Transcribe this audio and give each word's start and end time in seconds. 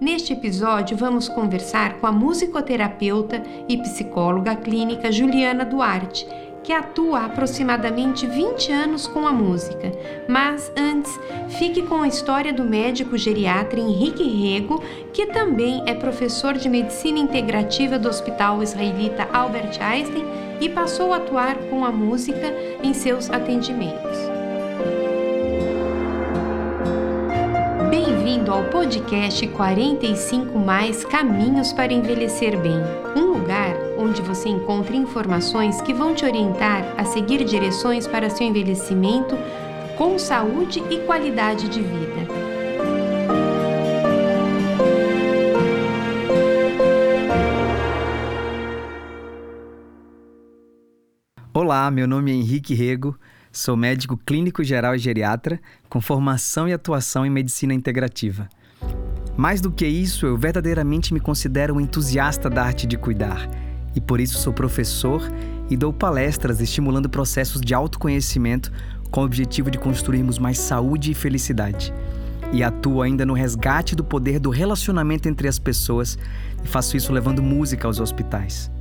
Neste 0.00 0.32
episódio, 0.32 0.96
vamos 0.96 1.28
conversar 1.28 2.00
com 2.00 2.06
a 2.06 2.12
musicoterapeuta 2.12 3.42
e 3.68 3.78
psicóloga 3.78 4.56
clínica 4.56 5.10
Juliana 5.10 5.64
Duarte, 5.64 6.26
que 6.64 6.72
atua 6.72 7.20
há 7.20 7.24
aproximadamente 7.26 8.26
20 8.26 8.72
anos 8.72 9.06
com 9.06 9.26
a 9.26 9.32
música. 9.32 9.92
Mas 10.28 10.72
antes, 10.76 11.12
fique 11.58 11.82
com 11.82 12.02
a 12.02 12.08
história 12.08 12.52
do 12.52 12.64
médico 12.64 13.16
geriatra 13.16 13.78
Henrique 13.78 14.24
Rego, 14.24 14.82
que 15.12 15.26
também 15.26 15.82
é 15.86 15.94
professor 15.94 16.54
de 16.54 16.68
medicina 16.68 17.18
integrativa 17.18 17.98
do 17.98 18.08
Hospital 18.08 18.62
Israelita 18.62 19.28
Albert 19.32 19.78
Einstein 19.80 20.24
e 20.60 20.68
passou 20.68 21.12
a 21.12 21.18
atuar 21.18 21.56
com 21.70 21.84
a 21.84 21.92
música 21.92 22.52
em 22.82 22.92
seus 22.92 23.30
atendimentos. 23.30 24.33
Bem-vindo 28.44 28.52
ao 28.52 28.64
podcast 28.64 29.46
45 29.48 30.58
Mais 30.58 31.02
Caminhos 31.02 31.72
para 31.72 31.92
Envelhecer 31.92 32.60
Bem. 32.60 32.76
Um 33.16 33.38
lugar 33.38 33.74
onde 33.96 34.20
você 34.20 34.50
encontra 34.50 34.94
informações 34.94 35.80
que 35.80 35.94
vão 35.94 36.14
te 36.14 36.26
orientar 36.26 36.84
a 36.98 37.04
seguir 37.06 37.42
direções 37.44 38.06
para 38.06 38.28
seu 38.28 38.46
envelhecimento 38.46 39.34
com 39.96 40.18
saúde 40.18 40.82
e 40.90 40.98
qualidade 41.06 41.68
de 41.68 41.80
vida. 41.80 42.44
Olá, 51.54 51.90
meu 51.90 52.06
nome 52.06 52.30
é 52.30 52.34
Henrique 52.34 52.74
Rego. 52.74 53.18
Sou 53.56 53.76
médico 53.76 54.16
clínico 54.16 54.64
geral 54.64 54.96
e 54.96 54.98
geriatra, 54.98 55.60
com 55.88 56.00
formação 56.00 56.68
e 56.68 56.72
atuação 56.72 57.24
em 57.24 57.30
medicina 57.30 57.72
integrativa. 57.72 58.48
Mais 59.36 59.60
do 59.60 59.70
que 59.70 59.86
isso, 59.86 60.26
eu 60.26 60.36
verdadeiramente 60.36 61.14
me 61.14 61.20
considero 61.20 61.76
um 61.76 61.80
entusiasta 61.80 62.50
da 62.50 62.64
arte 62.64 62.84
de 62.84 62.98
cuidar, 62.98 63.48
e 63.94 64.00
por 64.00 64.20
isso 64.20 64.38
sou 64.38 64.52
professor 64.52 65.22
e 65.70 65.76
dou 65.76 65.92
palestras 65.92 66.60
estimulando 66.60 67.08
processos 67.08 67.60
de 67.60 67.72
autoconhecimento 67.72 68.72
com 69.08 69.20
o 69.20 69.24
objetivo 69.24 69.70
de 69.70 69.78
construirmos 69.78 70.36
mais 70.36 70.58
saúde 70.58 71.12
e 71.12 71.14
felicidade. 71.14 71.94
E 72.52 72.60
atuo 72.60 73.02
ainda 73.02 73.24
no 73.24 73.34
resgate 73.34 73.94
do 73.94 74.02
poder 74.02 74.40
do 74.40 74.50
relacionamento 74.50 75.28
entre 75.28 75.46
as 75.46 75.60
pessoas 75.60 76.18
e 76.64 76.66
faço 76.66 76.96
isso 76.96 77.12
levando 77.12 77.40
música 77.40 77.86
aos 77.86 78.00
hospitais. 78.00 78.73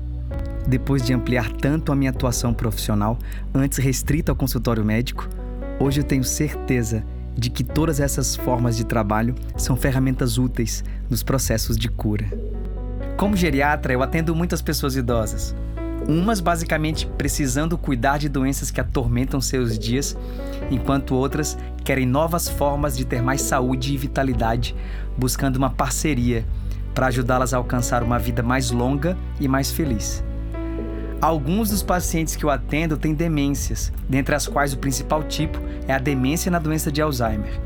Depois 0.67 1.01
de 1.01 1.13
ampliar 1.13 1.51
tanto 1.51 1.91
a 1.91 1.95
minha 1.95 2.11
atuação 2.11 2.53
profissional, 2.53 3.17
antes 3.53 3.77
restrita 3.77 4.31
ao 4.31 4.35
consultório 4.35 4.83
médico, 4.83 5.27
hoje 5.79 5.99
eu 5.99 6.03
tenho 6.03 6.23
certeza 6.23 7.03
de 7.35 7.49
que 7.49 7.63
todas 7.63 7.99
essas 7.99 8.35
formas 8.35 8.77
de 8.77 8.85
trabalho 8.85 9.35
são 9.57 9.75
ferramentas 9.75 10.37
úteis 10.37 10.83
nos 11.09 11.23
processos 11.23 11.77
de 11.77 11.89
cura. 11.89 12.25
Como 13.17 13.35
geriatra, 13.35 13.93
eu 13.93 14.01
atendo 14.01 14.35
muitas 14.35 14.61
pessoas 14.61 14.95
idosas, 14.95 15.55
umas 16.07 16.39
basicamente 16.39 17.07
precisando 17.17 17.77
cuidar 17.77 18.17
de 18.17 18.29
doenças 18.29 18.71
que 18.71 18.81
atormentam 18.81 19.41
seus 19.41 19.77
dias, 19.77 20.17
enquanto 20.71 21.15
outras 21.15 21.57
querem 21.83 22.05
novas 22.05 22.47
formas 22.47 22.95
de 22.95 23.05
ter 23.05 23.21
mais 23.21 23.41
saúde 23.41 23.93
e 23.93 23.97
vitalidade, 23.97 24.75
buscando 25.17 25.57
uma 25.57 25.69
parceria 25.69 26.45
para 26.93 27.07
ajudá-las 27.07 27.53
a 27.53 27.57
alcançar 27.57 28.03
uma 28.03 28.19
vida 28.19 28.43
mais 28.43 28.71
longa 28.71 29.17
e 29.39 29.47
mais 29.47 29.71
feliz. 29.71 30.23
Alguns 31.23 31.69
dos 31.69 31.81
pacientes 31.81 32.35
que 32.35 32.43
eu 32.43 32.49
atendo 32.49 32.97
têm 32.97 33.13
demências, 33.13 33.93
dentre 34.09 34.35
as 34.35 34.45
quais 34.45 34.73
o 34.73 34.77
principal 34.77 35.23
tipo 35.23 35.57
é 35.87 35.93
a 35.93 35.97
demência 35.97 36.51
na 36.51 36.59
doença 36.59 36.91
de 36.91 37.01
Alzheimer. 37.01 37.61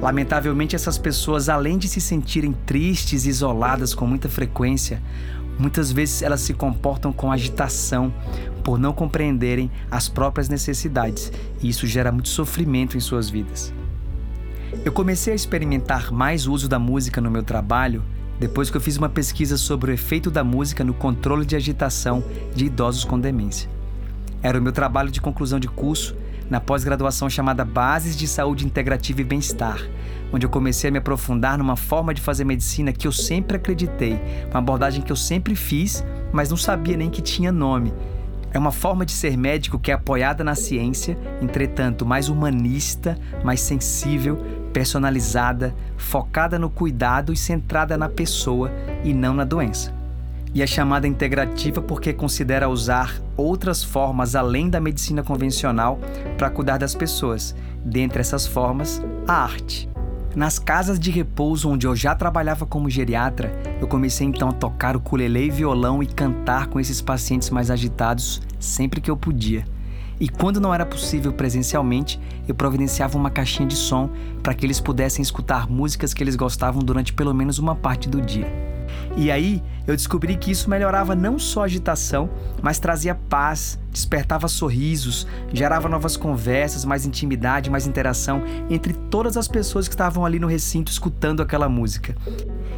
Lamentavelmente, 0.00 0.76
essas 0.76 0.98
pessoas, 0.98 1.48
além 1.48 1.78
de 1.78 1.88
se 1.88 2.00
sentirem 2.00 2.52
tristes 2.64 3.26
e 3.26 3.28
isoladas 3.28 3.92
com 3.92 4.06
muita 4.06 4.28
frequência, 4.28 5.02
muitas 5.58 5.90
vezes 5.90 6.22
elas 6.22 6.42
se 6.42 6.54
comportam 6.54 7.12
com 7.12 7.32
agitação 7.32 8.14
por 8.62 8.78
não 8.78 8.92
compreenderem 8.92 9.68
as 9.90 10.08
próprias 10.08 10.48
necessidades, 10.48 11.32
e 11.60 11.68
isso 11.68 11.88
gera 11.88 12.12
muito 12.12 12.28
sofrimento 12.28 12.96
em 12.96 13.00
suas 13.00 13.28
vidas. 13.28 13.74
Eu 14.84 14.92
comecei 14.92 15.32
a 15.32 15.36
experimentar 15.36 16.12
mais 16.12 16.46
o 16.46 16.52
uso 16.52 16.68
da 16.68 16.78
música 16.78 17.20
no 17.20 17.32
meu 17.32 17.42
trabalho 17.42 18.04
depois 18.42 18.68
que 18.68 18.76
eu 18.76 18.80
fiz 18.80 18.96
uma 18.96 19.08
pesquisa 19.08 19.56
sobre 19.56 19.92
o 19.92 19.94
efeito 19.94 20.28
da 20.28 20.42
música 20.42 20.82
no 20.82 20.92
controle 20.92 21.46
de 21.46 21.54
agitação 21.54 22.24
de 22.52 22.64
idosos 22.64 23.04
com 23.04 23.16
demência. 23.16 23.70
Era 24.42 24.58
o 24.58 24.62
meu 24.62 24.72
trabalho 24.72 25.12
de 25.12 25.20
conclusão 25.20 25.60
de 25.60 25.68
curso 25.68 26.16
na 26.50 26.58
pós-graduação 26.58 27.30
chamada 27.30 27.64
Bases 27.64 28.16
de 28.16 28.26
Saúde 28.26 28.66
Integrativa 28.66 29.20
e 29.20 29.24
Bem-Estar, 29.24 29.80
onde 30.32 30.44
eu 30.44 30.50
comecei 30.50 30.88
a 30.88 30.90
me 30.90 30.98
aprofundar 30.98 31.56
numa 31.56 31.76
forma 31.76 32.12
de 32.12 32.20
fazer 32.20 32.42
medicina 32.42 32.92
que 32.92 33.06
eu 33.06 33.12
sempre 33.12 33.58
acreditei, 33.58 34.18
uma 34.50 34.58
abordagem 34.58 35.02
que 35.02 35.12
eu 35.12 35.16
sempre 35.16 35.54
fiz, 35.54 36.04
mas 36.32 36.50
não 36.50 36.56
sabia 36.56 36.96
nem 36.96 37.10
que 37.10 37.22
tinha 37.22 37.52
nome. 37.52 37.94
É 38.50 38.58
uma 38.58 38.72
forma 38.72 39.06
de 39.06 39.12
ser 39.12 39.36
médico 39.36 39.78
que 39.78 39.92
é 39.92 39.94
apoiada 39.94 40.42
na 40.42 40.56
ciência, 40.56 41.16
entretanto, 41.40 42.04
mais 42.04 42.28
humanista, 42.28 43.16
mais 43.44 43.60
sensível, 43.60 44.36
personalizada, 44.72 45.74
focada 45.96 46.58
no 46.58 46.70
cuidado 46.70 47.32
e 47.32 47.36
centrada 47.36 47.96
na 47.96 48.08
pessoa 48.08 48.70
e 49.04 49.12
não 49.12 49.34
na 49.34 49.44
doença. 49.44 49.92
E 50.54 50.62
é 50.62 50.66
chamada 50.66 51.08
integrativa 51.08 51.80
porque 51.80 52.12
considera 52.12 52.68
usar 52.68 53.18
outras 53.36 53.82
formas 53.82 54.36
além 54.36 54.68
da 54.68 54.80
medicina 54.80 55.22
convencional 55.22 55.98
para 56.36 56.50
cuidar 56.50 56.78
das 56.78 56.94
pessoas. 56.94 57.54
Dentre 57.84 58.20
essas 58.20 58.46
formas, 58.46 59.02
a 59.26 59.32
arte. 59.32 59.88
Nas 60.34 60.58
casas 60.58 60.98
de 60.98 61.10
repouso 61.10 61.68
onde 61.68 61.86
eu 61.86 61.94
já 61.94 62.14
trabalhava 62.14 62.64
como 62.64 62.88
geriatra, 62.88 63.52
eu 63.80 63.88
comecei 63.88 64.26
então 64.26 64.48
a 64.48 64.52
tocar 64.52 64.94
o 64.94 64.98
ukulele 64.98 65.46
e 65.46 65.50
violão 65.50 66.02
e 66.02 66.06
cantar 66.06 66.68
com 66.68 66.80
esses 66.80 67.02
pacientes 67.02 67.50
mais 67.50 67.70
agitados 67.70 68.40
sempre 68.58 69.00
que 69.00 69.10
eu 69.10 69.16
podia. 69.16 69.64
E 70.20 70.28
quando 70.28 70.60
não 70.60 70.74
era 70.74 70.86
possível 70.86 71.32
presencialmente, 71.32 72.20
eu 72.46 72.54
providenciava 72.54 73.16
uma 73.18 73.30
caixinha 73.30 73.66
de 73.66 73.76
som 73.76 74.10
para 74.42 74.54
que 74.54 74.66
eles 74.66 74.80
pudessem 74.80 75.22
escutar 75.22 75.68
músicas 75.68 76.14
que 76.14 76.22
eles 76.22 76.36
gostavam 76.36 76.82
durante 76.82 77.12
pelo 77.12 77.34
menos 77.34 77.58
uma 77.58 77.74
parte 77.74 78.08
do 78.08 78.20
dia. 78.20 78.46
E 79.16 79.30
aí 79.30 79.62
eu 79.86 79.96
descobri 79.96 80.36
que 80.36 80.50
isso 80.50 80.70
melhorava 80.70 81.14
não 81.14 81.38
só 81.38 81.62
a 81.62 81.64
agitação, 81.64 82.30
mas 82.62 82.78
trazia 82.78 83.14
paz, 83.14 83.78
despertava 83.90 84.48
sorrisos, 84.48 85.26
gerava 85.52 85.88
novas 85.88 86.16
conversas, 86.16 86.84
mais 86.84 87.04
intimidade, 87.04 87.70
mais 87.70 87.86
interação 87.86 88.42
entre 88.70 88.92
todas 88.92 89.36
as 89.36 89.48
pessoas 89.48 89.88
que 89.88 89.94
estavam 89.94 90.24
ali 90.24 90.38
no 90.38 90.46
recinto 90.46 90.90
escutando 90.90 91.42
aquela 91.42 91.68
música. 91.68 92.16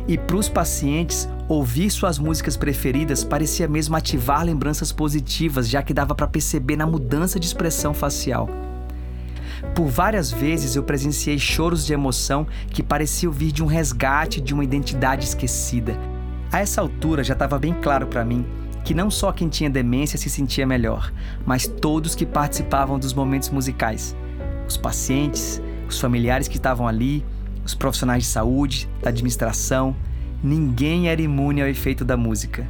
E 0.08 0.18
para 0.18 0.36
os 0.36 0.48
pacientes, 0.48 1.28
ouvir 1.48 1.90
suas 1.90 2.18
músicas 2.18 2.56
preferidas 2.56 3.22
parecia 3.22 3.68
mesmo 3.68 3.96
ativar 3.96 4.44
lembranças 4.44 4.90
positivas, 4.92 5.68
já 5.68 5.82
que 5.82 5.94
dava 5.94 6.14
para 6.14 6.26
perceber 6.26 6.76
na 6.76 6.86
mudança 6.86 7.38
de 7.38 7.46
expressão 7.46 7.94
facial. 7.94 8.48
Por 9.74 9.86
várias 9.86 10.30
vezes 10.30 10.76
eu 10.76 10.82
presenciei 10.82 11.38
choros 11.38 11.86
de 11.86 11.92
emoção 11.92 12.46
que 12.70 12.82
pareciam 12.82 13.32
vir 13.32 13.50
de 13.50 13.62
um 13.62 13.66
resgate 13.66 14.40
de 14.40 14.52
uma 14.52 14.64
identidade 14.64 15.24
esquecida. 15.24 16.13
A 16.54 16.60
essa 16.60 16.80
altura 16.80 17.24
já 17.24 17.32
estava 17.32 17.58
bem 17.58 17.74
claro 17.74 18.06
para 18.06 18.24
mim 18.24 18.46
que 18.84 18.94
não 18.94 19.10
só 19.10 19.32
quem 19.32 19.48
tinha 19.48 19.68
demência 19.68 20.16
se 20.16 20.30
sentia 20.30 20.64
melhor, 20.64 21.12
mas 21.44 21.66
todos 21.66 22.14
que 22.14 22.24
participavam 22.24 22.96
dos 22.96 23.12
momentos 23.12 23.50
musicais. 23.50 24.14
Os 24.68 24.76
pacientes, 24.76 25.60
os 25.88 25.98
familiares 25.98 26.46
que 26.46 26.56
estavam 26.56 26.86
ali, 26.86 27.26
os 27.64 27.74
profissionais 27.74 28.22
de 28.22 28.28
saúde, 28.28 28.88
da 29.02 29.08
administração, 29.08 29.96
ninguém 30.44 31.08
era 31.08 31.20
imune 31.20 31.60
ao 31.60 31.66
efeito 31.66 32.04
da 32.04 32.16
música. 32.16 32.64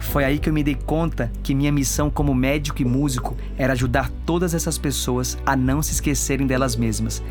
Foi 0.00 0.24
aí 0.24 0.40
que 0.40 0.48
eu 0.48 0.52
me 0.52 0.64
dei 0.64 0.74
conta 0.74 1.30
que 1.44 1.54
minha 1.54 1.70
missão 1.70 2.10
como 2.10 2.34
médico 2.34 2.82
e 2.82 2.84
músico 2.84 3.36
era 3.56 3.74
ajudar 3.74 4.10
todas 4.26 4.54
essas 4.54 4.76
pessoas 4.76 5.38
a 5.46 5.54
não 5.54 5.82
se 5.82 5.92
esquecerem 5.92 6.48
delas 6.48 6.74
mesmas. 6.74 7.22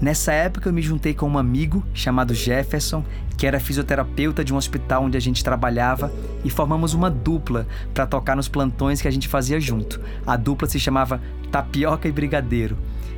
Nessa 0.00 0.32
época 0.32 0.68
eu 0.68 0.72
me 0.72 0.82
juntei 0.82 1.14
com 1.14 1.28
um 1.28 1.38
amigo 1.38 1.84
chamado 1.94 2.34
Jefferson, 2.34 3.04
que 3.36 3.46
era 3.46 3.60
fisioterapeuta 3.60 4.44
de 4.44 4.52
um 4.52 4.56
hospital 4.56 5.04
onde 5.04 5.16
a 5.16 5.20
gente 5.20 5.42
trabalhava, 5.42 6.12
e 6.44 6.50
formamos 6.50 6.94
uma 6.94 7.10
dupla 7.10 7.66
para 7.92 8.06
tocar 8.06 8.36
nos 8.36 8.48
plantões 8.48 9.00
que 9.00 9.08
a 9.08 9.10
gente 9.10 9.28
fazia 9.28 9.60
junto. 9.60 10.00
A 10.26 10.36
dupla 10.36 10.68
se 10.68 10.78
chamava 10.78 11.20
Tapioca 11.50 12.08
e 12.08 12.12
Brigadeiro. 12.12 12.76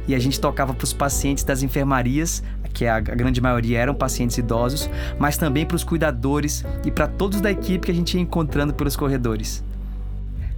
E 0.08 0.14
a 0.14 0.18
gente 0.18 0.40
tocava 0.40 0.72
para 0.72 0.84
os 0.84 0.92
pacientes 0.92 1.42
das 1.42 1.62
enfermarias 1.62 2.42
que 2.72 2.86
a 2.86 3.00
grande 3.00 3.40
maioria 3.40 3.78
eram 3.78 3.94
pacientes 3.94 4.36
idosos, 4.36 4.90
mas 5.18 5.38
também 5.38 5.64
para 5.64 5.76
os 5.76 5.82
cuidadores 5.82 6.62
e 6.84 6.90
para 6.90 7.06
todos 7.06 7.40
da 7.40 7.50
equipe 7.50 7.86
que 7.86 7.90
a 7.90 7.94
gente 7.94 8.14
ia 8.14 8.20
encontrando 8.20 8.74
pelos 8.74 8.94
corredores. 8.94 9.64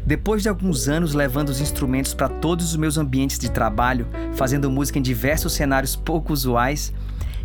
Depois 0.08 0.42
de 0.42 0.48
alguns 0.48 0.88
anos 0.88 1.12
levando 1.12 1.50
os 1.50 1.60
instrumentos 1.60 2.14
para 2.14 2.30
todos 2.30 2.70
os 2.70 2.76
meus 2.76 2.96
ambientes 2.96 3.38
de 3.38 3.50
trabalho, 3.50 4.08
fazendo 4.32 4.70
música 4.70 4.98
em 4.98 5.02
diversos 5.02 5.52
cenários 5.52 5.94
pouco 5.94 6.32
usuais, 6.32 6.94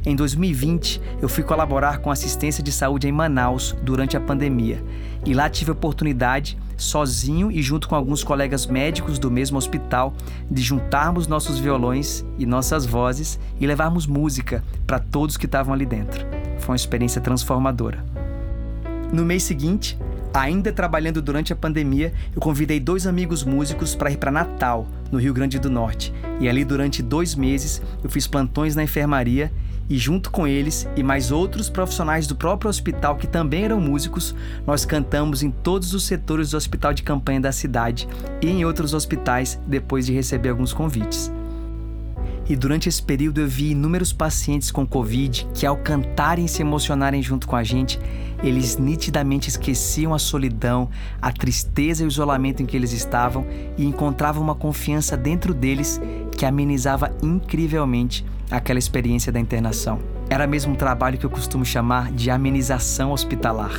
em 0.05 0.15
2020 0.15 1.01
eu 1.21 1.27
fui 1.27 1.43
colaborar 1.43 1.97
com 1.97 2.09
assistência 2.09 2.63
de 2.63 2.71
saúde 2.71 3.05
em 3.05 3.11
Manaus 3.11 3.75
durante 3.83 4.15
a 4.15 4.21
pandemia 4.21 4.81
e 5.25 5.33
lá 5.33 5.49
tive 5.49 5.71
a 5.71 5.73
oportunidade 5.73 6.57
sozinho 6.77 7.51
e 7.51 7.61
junto 7.61 7.85
com 7.85 7.95
alguns 7.95 8.23
colegas 8.23 8.65
médicos 8.65 9.19
do 9.19 9.29
mesmo 9.29 9.57
hospital, 9.57 10.13
de 10.49 10.61
juntarmos 10.61 11.27
nossos 11.27 11.59
violões 11.59 12.25
e 12.39 12.45
nossas 12.45 12.85
vozes 12.85 13.37
e 13.59 13.67
levarmos 13.67 14.07
música 14.07 14.63
para 14.87 14.99
todos 14.99 15.35
que 15.35 15.47
estavam 15.47 15.73
ali 15.73 15.85
dentro. 15.85 16.25
Foi 16.59 16.69
uma 16.69 16.77
experiência 16.77 17.19
transformadora. 17.19 18.05
No 19.11 19.25
mês 19.25 19.43
seguinte, 19.43 19.97
ainda 20.33 20.73
trabalhando 20.73 21.21
durante 21.21 21.53
a 21.53 21.55
pandemia, 21.55 22.11
eu 22.35 22.41
convidei 22.41 22.79
dois 22.79 23.05
amigos 23.05 23.43
músicos 23.43 23.95
para 23.95 24.11
ir 24.11 24.17
para 24.17 24.31
Natal, 24.31 24.87
no 25.11 25.19
Rio 25.19 25.33
Grande 25.33 25.59
do 25.59 25.69
Norte. 25.69 26.13
E 26.39 26.49
ali, 26.49 26.65
durante 26.65 27.03
dois 27.03 27.35
meses, 27.35 27.81
eu 28.03 28.09
fiz 28.09 28.25
plantões 28.25 28.75
na 28.75 28.83
enfermaria 28.83 29.51
e, 29.89 29.97
junto 29.97 30.31
com 30.31 30.47
eles 30.47 30.87
e 30.95 31.03
mais 31.03 31.31
outros 31.31 31.69
profissionais 31.69 32.25
do 32.25 32.35
próprio 32.35 32.69
hospital 32.69 33.15
que 33.15 33.27
também 33.27 33.65
eram 33.65 33.79
músicos, 33.79 34.33
nós 34.65 34.85
cantamos 34.85 35.43
em 35.43 35.51
todos 35.51 35.93
os 35.93 36.03
setores 36.03 36.51
do 36.51 36.57
hospital 36.57 36.93
de 36.93 37.03
campanha 37.03 37.41
da 37.41 37.51
cidade 37.51 38.07
e 38.41 38.49
em 38.49 38.65
outros 38.65 38.93
hospitais 38.93 39.59
depois 39.67 40.05
de 40.05 40.13
receber 40.13 40.49
alguns 40.49 40.73
convites. 40.73 41.31
E 42.47 42.55
durante 42.55 42.89
esse 42.89 43.01
período 43.01 43.39
eu 43.39 43.47
vi 43.47 43.71
inúmeros 43.71 44.11
pacientes 44.11 44.69
com 44.69 44.85
Covid 44.85 45.47
que, 45.53 45.65
ao 45.65 45.77
cantarem 45.77 46.45
e 46.45 46.49
se 46.49 46.61
emocionarem 46.61 47.21
junto 47.21 47.47
com 47.47 47.55
a 47.55 47.63
gente, 47.63 47.97
eles 48.43 48.77
nitidamente 48.77 49.47
esqueciam 49.47 50.13
a 50.13 50.19
solidão, 50.19 50.89
a 51.21 51.31
tristeza 51.31 52.03
e 52.03 52.05
o 52.05 52.09
isolamento 52.09 52.61
em 52.61 52.65
que 52.65 52.75
eles 52.75 52.91
estavam 52.91 53.45
e 53.77 53.85
encontravam 53.85 54.43
uma 54.43 54.55
confiança 54.55 55.15
dentro 55.15 55.53
deles 55.53 56.01
que 56.37 56.45
amenizava 56.45 57.15
incrivelmente 57.23 58.25
aquela 58.51 58.79
experiência 58.79 59.31
da 59.31 59.39
internação. 59.39 59.99
Era 60.29 60.45
mesmo 60.45 60.73
um 60.73 60.75
trabalho 60.75 61.17
que 61.17 61.25
eu 61.25 61.29
costumo 61.29 61.63
chamar 61.63 62.11
de 62.11 62.29
amenização 62.29 63.13
hospitalar. 63.13 63.71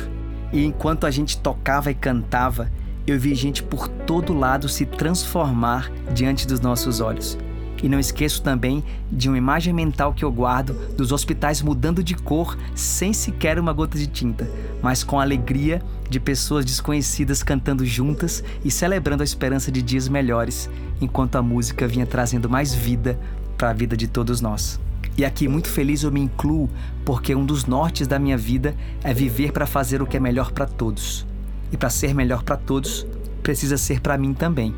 E 0.51 0.65
enquanto 0.65 1.05
a 1.05 1.11
gente 1.11 1.37
tocava 1.37 1.91
e 1.91 1.95
cantava, 1.95 2.71
eu 3.05 3.19
vi 3.19 3.35
gente 3.35 3.61
por 3.61 3.87
todo 3.87 4.33
lado 4.33 4.67
se 4.67 4.85
transformar 4.85 5.91
diante 6.11 6.47
dos 6.47 6.59
nossos 6.59 6.99
olhos. 6.99 7.37
E 7.85 7.87
não 7.87 7.99
esqueço 7.99 8.41
também 8.41 8.83
de 9.11 9.29
uma 9.29 9.37
imagem 9.37 9.71
mental 9.71 10.11
que 10.11 10.25
eu 10.25 10.31
guardo 10.31 10.73
dos 10.97 11.11
hospitais 11.11 11.61
mudando 11.61 12.03
de 12.03 12.15
cor 12.15 12.57
sem 12.73 13.13
sequer 13.13 13.59
uma 13.59 13.71
gota 13.71 13.95
de 13.95 14.07
tinta, 14.07 14.49
mas 14.81 15.03
com 15.03 15.19
a 15.19 15.21
alegria 15.21 15.83
de 16.09 16.19
pessoas 16.19 16.65
desconhecidas 16.65 17.43
cantando 17.43 17.85
juntas 17.85 18.43
e 18.63 18.71
celebrando 18.71 19.21
a 19.21 19.23
esperança 19.23 19.71
de 19.71 19.83
dias 19.83 20.07
melhores, 20.07 20.67
enquanto 20.99 21.35
a 21.35 21.43
música 21.43 21.87
vinha 21.87 22.07
trazendo 22.07 22.49
mais 22.49 22.73
vida 22.73 23.19
para 23.55 23.69
a 23.69 23.73
vida 23.73 23.95
de 23.95 24.07
todos 24.07 24.41
nós. 24.41 24.79
E 25.15 25.23
aqui, 25.23 25.47
muito 25.47 25.69
feliz, 25.69 26.01
eu 26.01 26.11
me 26.11 26.21
incluo 26.21 26.67
porque 27.05 27.35
um 27.35 27.45
dos 27.45 27.65
nortes 27.65 28.07
da 28.07 28.17
minha 28.17 28.35
vida 28.35 28.75
é 29.03 29.13
viver 29.13 29.51
para 29.51 29.67
fazer 29.67 30.01
o 30.01 30.07
que 30.07 30.17
é 30.17 30.19
melhor 30.19 30.51
para 30.51 30.65
todos. 30.65 31.23
E 31.71 31.77
para 31.77 31.91
ser 31.91 32.15
melhor 32.15 32.41
para 32.41 32.57
todos, 32.57 33.05
precisa 33.43 33.77
ser 33.77 33.99
para 33.99 34.17
mim 34.17 34.33
também. 34.33 34.73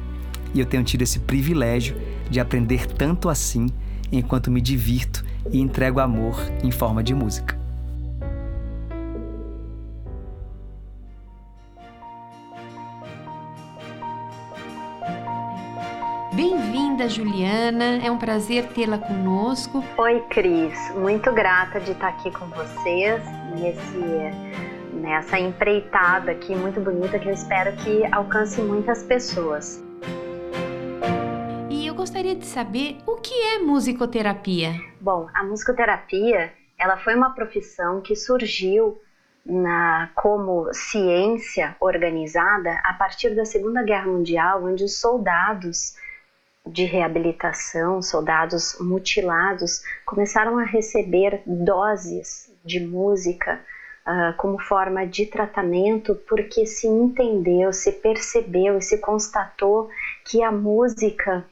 E 0.54 0.60
eu 0.60 0.66
tenho 0.66 0.84
tido 0.84 1.04
esse 1.04 1.20
privilégio 1.20 1.96
de 2.30 2.40
aprender 2.40 2.88
tanto 2.88 3.30
assim 3.30 3.68
enquanto 4.12 4.52
me 4.52 4.62
divirto 4.62 5.24
e 5.52 5.60
entrego 5.60 6.00
amor 6.00 6.36
em 6.64 6.72
forma 6.72 7.04
de 7.04 7.14
música. 7.14 7.58
Bem-vinda, 16.34 17.10
Juliana. 17.10 18.00
É 18.04 18.12
um 18.12 18.18
prazer 18.18 18.68
tê-la 18.68 19.00
conosco. 19.00 19.84
Oi, 19.98 20.20
Cris. 20.30 20.78
Muito 20.96 21.34
grata 21.34 21.80
de 21.80 21.92
estar 21.92 22.10
aqui 22.10 22.30
com 22.30 22.46
vocês 22.48 23.24
nesse, 23.60 24.94
nessa 24.94 25.40
empreitada 25.40 26.32
aqui 26.32 26.56
muito 26.56 26.80
bonita 26.80 27.18
que 27.18 27.28
eu 27.28 27.34
espero 27.34 27.76
que 27.78 28.06
alcance 28.14 28.62
muitas 28.62 29.02
pessoas 29.04 29.84
gostaria 32.18 32.36
de 32.36 32.48
saber 32.48 32.98
o 33.06 33.18
que 33.18 33.32
é 33.32 33.60
musicoterapia. 33.60 34.72
Bom, 35.00 35.30
a 35.36 35.44
musicoterapia 35.44 36.52
ela 36.76 36.98
foi 36.98 37.14
uma 37.14 37.36
profissão 37.36 38.02
que 38.02 38.16
surgiu 38.16 39.00
na, 39.46 40.10
como 40.16 40.68
ciência 40.74 41.76
organizada 41.80 42.72
a 42.84 42.94
partir 42.94 43.36
da 43.36 43.46
Segunda 43.46 43.84
Guerra 43.84 44.08
Mundial, 44.08 44.64
onde 44.64 44.84
os 44.84 45.00
soldados 45.00 45.96
de 46.66 46.86
reabilitação, 46.86 48.02
soldados 48.02 48.80
mutilados, 48.80 49.84
começaram 50.04 50.58
a 50.58 50.64
receber 50.64 51.44
doses 51.46 52.52
de 52.66 52.80
música 52.80 53.62
uh, 54.08 54.36
como 54.38 54.60
forma 54.60 55.06
de 55.06 55.28
tratamento, 55.28 56.16
porque 56.28 56.66
se 56.66 56.88
entendeu, 56.88 57.72
se 57.72 57.92
percebeu 57.92 58.76
e 58.80 58.82
se 58.82 58.98
constatou 58.98 59.88
que 60.26 60.42
a 60.42 60.52
música 60.52 61.46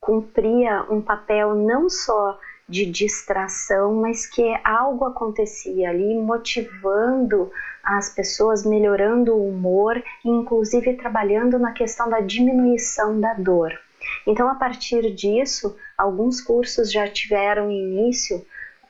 cumpria 0.00 0.84
um 0.90 1.00
papel 1.00 1.54
não 1.54 1.88
só 1.88 2.38
de 2.68 2.84
distração, 2.84 3.94
mas 3.94 4.26
que 4.26 4.54
algo 4.62 5.06
acontecia 5.06 5.88
ali 5.88 6.14
motivando 6.14 7.50
as 7.82 8.10
pessoas, 8.10 8.64
melhorando 8.64 9.34
o 9.34 9.48
humor, 9.48 10.02
inclusive 10.24 10.94
trabalhando 10.94 11.58
na 11.58 11.72
questão 11.72 12.10
da 12.10 12.20
diminuição 12.20 13.18
da 13.18 13.32
dor. 13.32 13.72
Então, 14.26 14.48
a 14.48 14.54
partir 14.54 15.14
disso, 15.14 15.74
alguns 15.96 16.40
cursos 16.40 16.92
já 16.92 17.08
tiveram 17.08 17.70
início 17.70 18.44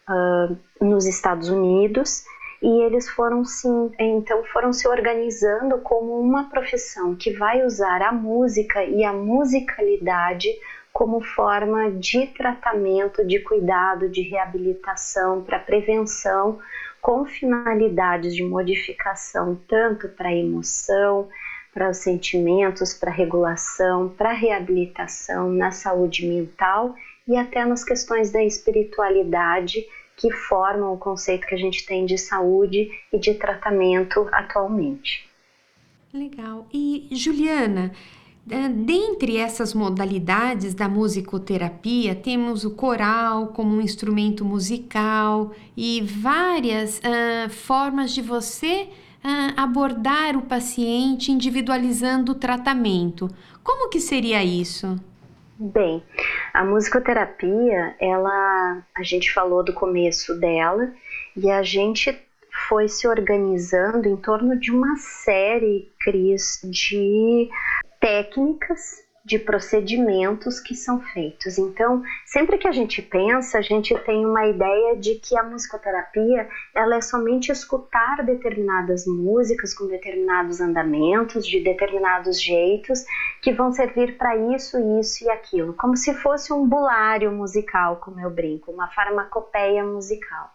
uh, 0.09 0.85
nos 0.85 1.07
Estados 1.07 1.49
Unidos 1.49 2.25
e 2.61 2.83
eles 2.83 3.09
foram 3.09 3.45
sim, 3.45 3.93
então 3.99 4.43
foram 4.53 4.73
se 4.73 4.89
organizando 4.89 5.79
como 5.79 6.19
uma 6.19 6.51
profissão 6.51 7.15
que 7.15 7.33
vai 7.33 7.65
usar 7.65 8.03
a 8.03 8.13
música 8.13 8.83
e 8.85 9.05
a 9.05 9.13
musicalidade 9.13 10.49
como 10.99 11.21
forma 11.21 11.93
de 11.93 12.27
tratamento, 12.27 13.25
de 13.25 13.39
cuidado, 13.39 14.09
de 14.09 14.21
reabilitação, 14.21 15.45
para 15.45 15.61
prevenção, 15.61 16.59
com 17.01 17.25
finalidades 17.25 18.35
de 18.35 18.43
modificação 18.43 19.57
tanto 19.69 20.09
para 20.09 20.31
a 20.31 20.35
emoção, 20.35 21.29
para 21.73 21.89
os 21.89 21.99
sentimentos, 21.99 22.93
para 22.95 23.13
a 23.13 23.15
regulação, 23.15 24.09
para 24.09 24.31
a 24.31 24.33
reabilitação 24.33 25.49
na 25.49 25.71
saúde 25.71 26.27
mental 26.27 26.97
e 27.29 27.37
até 27.37 27.65
nas 27.65 27.85
questões 27.85 28.33
da 28.33 28.43
espiritualidade 28.43 29.87
que 30.17 30.33
formam 30.33 30.95
o 30.95 30.99
conceito 30.99 31.47
que 31.47 31.55
a 31.55 31.59
gente 31.59 31.87
tem 31.87 32.07
de 32.07 32.19
saúde 32.19 32.91
e 33.13 33.19
de 33.21 33.35
tratamento 33.35 34.29
atualmente. 34.33 35.29
Legal. 36.13 36.67
E 36.73 37.07
Juliana, 37.13 37.93
dentre 38.71 39.37
essas 39.37 39.75
modalidades 39.75 40.75
da 40.75 40.89
musicoterapia, 40.89 42.15
temos 42.15 42.65
o 42.65 42.71
coral 42.71 43.49
como 43.49 43.77
um 43.77 43.81
instrumento 43.81 44.45
musical 44.45 45.53
e 45.77 46.01
várias 46.03 47.01
formas 47.51 48.13
de 48.13 48.23
você 48.23 48.89
abordar 49.57 50.37
o 50.37 50.43
paciente 50.43 51.31
individualizando 51.31 52.33
o 52.33 52.35
tratamento. 52.35 53.29
Como 53.63 53.91
que 53.91 54.01
seria 54.01 54.43
isso? 54.43 54.99
Bem, 55.59 56.03
a 56.55 56.65
musicoterapia, 56.65 57.97
ela, 58.01 58.83
a 58.97 59.03
gente 59.03 59.33
falou 59.33 59.65
do 59.65 59.73
começo 59.73 60.39
dela 60.39 60.93
e 61.37 61.51
a 61.51 61.63
gente 61.63 62.17
foi 62.69 62.89
se 62.89 63.07
organizando 63.09 64.09
em 64.09 64.17
torno 64.17 64.59
de 64.59 64.71
uma 64.71 64.97
série, 64.97 65.93
Cris, 66.01 66.61
de 66.65 67.49
técnicas 68.01 69.09
de 69.29 69.39
procedimentos 69.39 70.59
que 70.59 70.75
são 70.75 71.01
feitos. 71.01 71.59
Então, 71.59 72.03
sempre 72.25 72.57
que 72.57 72.67
a 72.67 72.73
gente 72.73 73.03
pensa, 73.03 73.59
a 73.59 73.61
gente 73.61 73.95
tem 73.99 74.25
uma 74.25 74.47
ideia 74.47 74.97
de 74.97 75.17
que 75.17 75.37
a 75.37 75.43
musicoterapia 75.43 76.49
ela 76.75 76.97
é 76.97 77.01
somente 77.03 77.53
escutar 77.53 78.25
determinadas 78.25 79.07
músicas 79.07 79.75
com 79.75 79.87
determinados 79.87 80.63
andamentos, 80.63 81.47
de 81.47 81.61
determinados 81.61 82.41
jeitos 82.43 83.05
que 83.43 83.53
vão 83.53 83.71
servir 83.71 84.17
para 84.17 84.35
isso, 84.55 84.79
isso 84.99 85.25
e 85.25 85.31
aquilo, 85.31 85.75
como 85.75 85.95
se 85.95 86.15
fosse 86.15 86.51
um 86.51 86.67
bulário 86.67 87.31
musical, 87.31 87.97
como 87.97 88.19
eu 88.19 88.31
brinco, 88.31 88.73
uma 88.73 88.89
farmacopeia 88.89 89.85
musical. 89.85 90.55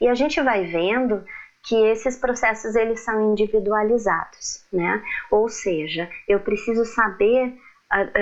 E 0.00 0.06
a 0.06 0.14
gente 0.14 0.40
vai 0.40 0.64
vendo 0.64 1.24
que 1.64 1.76
esses 1.86 2.16
processos 2.16 2.74
eles 2.74 3.00
são 3.00 3.32
individualizados, 3.32 4.64
né? 4.72 5.02
Ou 5.30 5.48
seja, 5.48 6.08
eu 6.28 6.40
preciso 6.40 6.84
saber 6.84 7.56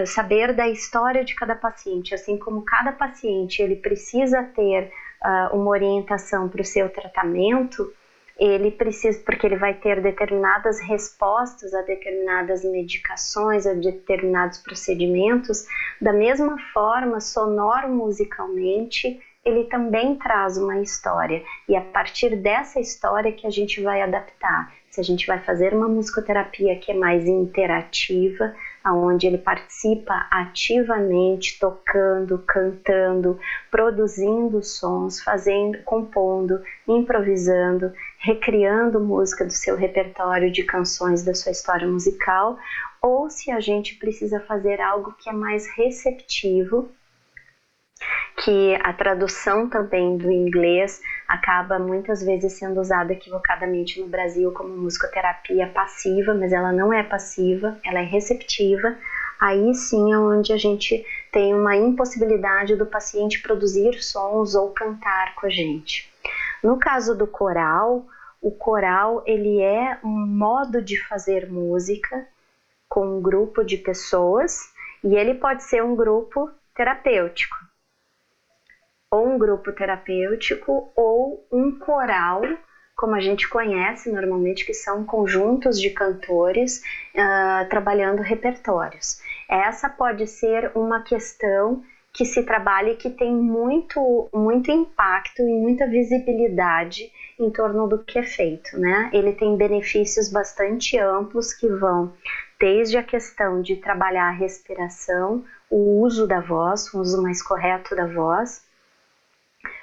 saber 0.06 0.52
da 0.52 0.68
história 0.68 1.24
de 1.24 1.34
cada 1.34 1.54
paciente, 1.54 2.12
assim 2.12 2.36
como 2.36 2.62
cada 2.62 2.90
paciente 2.90 3.62
ele 3.62 3.76
precisa 3.76 4.42
ter 4.42 4.90
uh, 5.22 5.56
uma 5.56 5.70
orientação 5.70 6.48
para 6.48 6.60
o 6.60 6.64
seu 6.64 6.88
tratamento, 6.88 7.92
ele 8.36 8.70
precisa, 8.70 9.20
porque 9.24 9.46
ele 9.46 9.56
vai 9.56 9.74
ter 9.74 10.00
determinadas 10.00 10.80
respostas 10.80 11.74
a 11.74 11.82
determinadas 11.82 12.64
medicações, 12.64 13.66
a 13.66 13.74
determinados 13.74 14.58
procedimentos, 14.58 15.66
da 16.00 16.12
mesma 16.12 16.56
forma, 16.72 17.20
sonoro 17.20 17.90
musicalmente, 17.90 19.20
ele 19.44 19.64
também 19.64 20.16
traz 20.16 20.58
uma 20.58 20.80
história 20.80 21.42
e 21.68 21.74
a 21.74 21.80
partir 21.80 22.36
dessa 22.36 22.78
história 22.78 23.32
que 23.32 23.46
a 23.46 23.50
gente 23.50 23.80
vai 23.82 24.02
adaptar. 24.02 24.72
Se 24.90 25.00
a 25.00 25.04
gente 25.04 25.26
vai 25.26 25.38
fazer 25.38 25.72
uma 25.72 25.88
musicoterapia 25.88 26.76
que 26.76 26.90
é 26.90 26.94
mais 26.94 27.26
interativa, 27.26 28.52
onde 28.84 29.26
ele 29.26 29.38
participa 29.38 30.26
ativamente, 30.30 31.58
tocando, 31.60 32.38
cantando, 32.46 33.38
produzindo 33.70 34.62
sons, 34.62 35.22
fazendo, 35.22 35.78
compondo, 35.84 36.60
improvisando, 36.88 37.92
recriando 38.18 39.00
música 39.00 39.44
do 39.44 39.52
seu 39.52 39.76
repertório 39.76 40.50
de 40.50 40.64
canções 40.64 41.22
da 41.22 41.34
sua 41.34 41.52
história 41.52 41.86
musical, 41.86 42.58
ou 43.00 43.30
se 43.30 43.50
a 43.50 43.60
gente 43.60 43.94
precisa 43.94 44.40
fazer 44.40 44.80
algo 44.80 45.14
que 45.18 45.30
é 45.30 45.32
mais 45.32 45.68
receptivo 45.76 46.90
que 48.42 48.74
a 48.82 48.92
tradução 48.92 49.68
também 49.68 50.16
do 50.16 50.30
inglês 50.30 51.00
acaba 51.28 51.78
muitas 51.78 52.22
vezes 52.22 52.54
sendo 52.54 52.80
usada 52.80 53.12
equivocadamente 53.12 54.00
no 54.00 54.08
Brasil 54.08 54.50
como 54.52 54.76
musicoterapia 54.76 55.66
passiva, 55.68 56.34
mas 56.34 56.52
ela 56.52 56.72
não 56.72 56.92
é 56.92 57.02
passiva, 57.02 57.76
ela 57.84 58.00
é 58.00 58.04
receptiva. 58.04 58.96
Aí 59.38 59.74
sim 59.74 60.12
é 60.12 60.18
onde 60.18 60.52
a 60.52 60.56
gente 60.56 61.04
tem 61.30 61.54
uma 61.54 61.76
impossibilidade 61.76 62.76
do 62.76 62.86
paciente 62.86 63.42
produzir 63.42 64.02
sons 64.02 64.54
ou 64.54 64.70
cantar 64.70 65.34
com 65.34 65.46
a 65.46 65.50
gente. 65.50 66.10
No 66.62 66.78
caso 66.78 67.16
do 67.16 67.26
coral, 67.26 68.06
o 68.40 68.50
coral 68.50 69.22
ele 69.26 69.60
é 69.60 69.98
um 70.02 70.26
modo 70.26 70.80
de 70.80 70.96
fazer 71.08 71.50
música 71.50 72.26
com 72.88 73.18
um 73.18 73.20
grupo 73.20 73.62
de 73.62 73.76
pessoas 73.76 74.72
e 75.04 75.14
ele 75.14 75.34
pode 75.34 75.62
ser 75.62 75.82
um 75.82 75.94
grupo 75.94 76.50
terapêutico 76.74 77.69
ou 79.10 79.26
um 79.26 79.38
grupo 79.38 79.72
terapêutico 79.72 80.92
ou 80.94 81.44
um 81.50 81.76
coral, 81.78 82.42
como 82.96 83.16
a 83.16 83.20
gente 83.20 83.48
conhece 83.48 84.10
normalmente, 84.10 84.64
que 84.64 84.74
são 84.74 85.04
conjuntos 85.04 85.80
de 85.80 85.90
cantores 85.90 86.80
uh, 87.14 87.68
trabalhando 87.68 88.22
repertórios. 88.22 89.20
Essa 89.48 89.88
pode 89.88 90.26
ser 90.28 90.70
uma 90.76 91.02
questão 91.02 91.82
que 92.12 92.24
se 92.24 92.42
trabalha 92.42 92.90
e 92.90 92.96
que 92.96 93.10
tem 93.10 93.32
muito, 93.32 94.28
muito 94.32 94.70
impacto 94.70 95.42
e 95.42 95.52
muita 95.60 95.86
visibilidade 95.86 97.10
em 97.38 97.50
torno 97.50 97.88
do 97.88 97.98
que 97.98 98.18
é 98.18 98.22
feito, 98.22 98.78
né? 98.78 99.10
Ele 99.12 99.32
tem 99.32 99.56
benefícios 99.56 100.30
bastante 100.30 100.98
amplos 100.98 101.52
que 101.52 101.68
vão 101.68 102.12
desde 102.60 102.98
a 102.98 103.02
questão 103.02 103.62
de 103.62 103.76
trabalhar 103.76 104.28
a 104.28 104.32
respiração, 104.32 105.44
o 105.70 106.02
uso 106.02 106.26
da 106.26 106.40
voz, 106.40 106.92
o 106.92 107.00
uso 107.00 107.22
mais 107.22 107.42
correto 107.42 107.96
da 107.96 108.06
voz, 108.06 108.62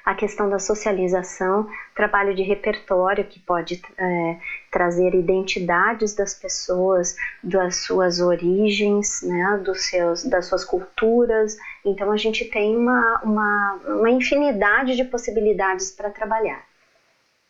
a 0.08 0.16
questão 0.16 0.50
da 0.50 0.58
socialização, 0.58 1.68
trabalho 1.94 2.34
de 2.34 2.42
repertório 2.42 3.26
que 3.26 3.42
pode 3.42 3.82
é, 3.98 4.40
trazer 4.72 5.14
identidades 5.14 6.16
das 6.16 6.34
pessoas, 6.34 7.14
das 7.44 7.84
suas 7.84 8.22
origens, 8.22 9.22
né, 9.22 9.62
dos 9.66 9.88
seus, 9.88 10.24
das 10.24 10.46
suas 10.46 10.64
culturas. 10.64 11.58
Então 11.84 12.10
a 12.10 12.16
gente 12.16 12.46
tem 12.46 12.78
uma, 12.78 13.20
uma, 13.22 13.80
uma 13.86 14.10
infinidade 14.10 14.96
de 14.96 15.04
possibilidades 15.04 15.92
para 15.92 16.10
trabalhar. 16.10 16.64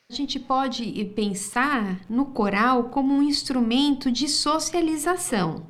A 0.10 0.14
gente 0.16 0.40
pode 0.40 1.06
pensar 1.16 2.00
no 2.10 2.26
coral 2.26 2.86
como 2.86 3.14
um 3.14 3.22
instrumento 3.22 4.12
de 4.12 4.28
socialização. 4.28 5.68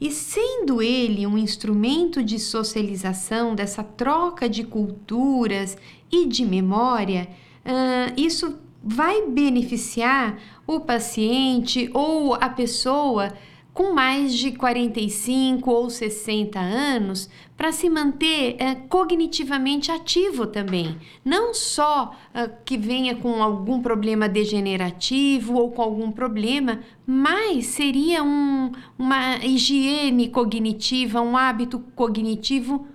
E 0.00 0.12
sendo 0.12 0.80
ele 0.80 1.26
um 1.26 1.36
instrumento 1.36 2.22
de 2.22 2.38
socialização 2.38 3.54
dessa 3.54 3.82
troca 3.82 4.48
de 4.48 4.62
culturas 4.62 5.76
e 6.10 6.26
de 6.26 6.44
memória, 6.44 7.28
uh, 7.64 8.12
isso 8.16 8.58
vai 8.82 9.26
beneficiar 9.26 10.38
o 10.66 10.80
paciente 10.80 11.90
ou 11.92 12.34
a 12.34 12.48
pessoa 12.48 13.32
com 13.72 13.92
mais 13.92 14.34
de 14.34 14.52
45 14.52 15.70
ou 15.70 15.88
60 15.88 16.58
anos 16.58 17.30
para 17.56 17.70
se 17.70 17.88
manter 17.88 18.56
é, 18.58 18.74
cognitivamente 18.74 19.90
ativo 19.90 20.46
também. 20.46 20.96
Não 21.24 21.54
só 21.54 22.14
é, 22.34 22.48
que 22.64 22.76
venha 22.76 23.14
com 23.16 23.42
algum 23.42 23.80
problema 23.80 24.28
degenerativo 24.28 25.54
ou 25.54 25.70
com 25.70 25.82
algum 25.82 26.10
problema, 26.10 26.80
mas 27.06 27.66
seria 27.66 28.22
um, 28.22 28.72
uma 28.98 29.36
higiene 29.44 30.28
cognitiva, 30.28 31.20
um 31.20 31.36
hábito 31.36 31.80
cognitivo 31.94 32.86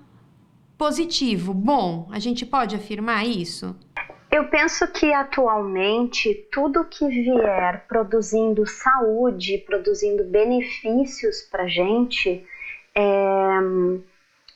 positivo. 0.76 1.54
Bom, 1.54 2.08
a 2.10 2.18
gente 2.18 2.44
pode 2.44 2.74
afirmar 2.76 3.26
isso? 3.26 3.74
Eu 4.34 4.48
penso 4.48 4.88
que 4.88 5.12
atualmente 5.12 6.34
tudo 6.50 6.84
que 6.84 7.06
vier 7.06 7.86
produzindo 7.86 8.66
saúde, 8.66 9.58
produzindo 9.58 10.24
benefícios 10.24 11.42
para 11.42 11.68
gente, 11.68 12.44
é, 12.96 13.60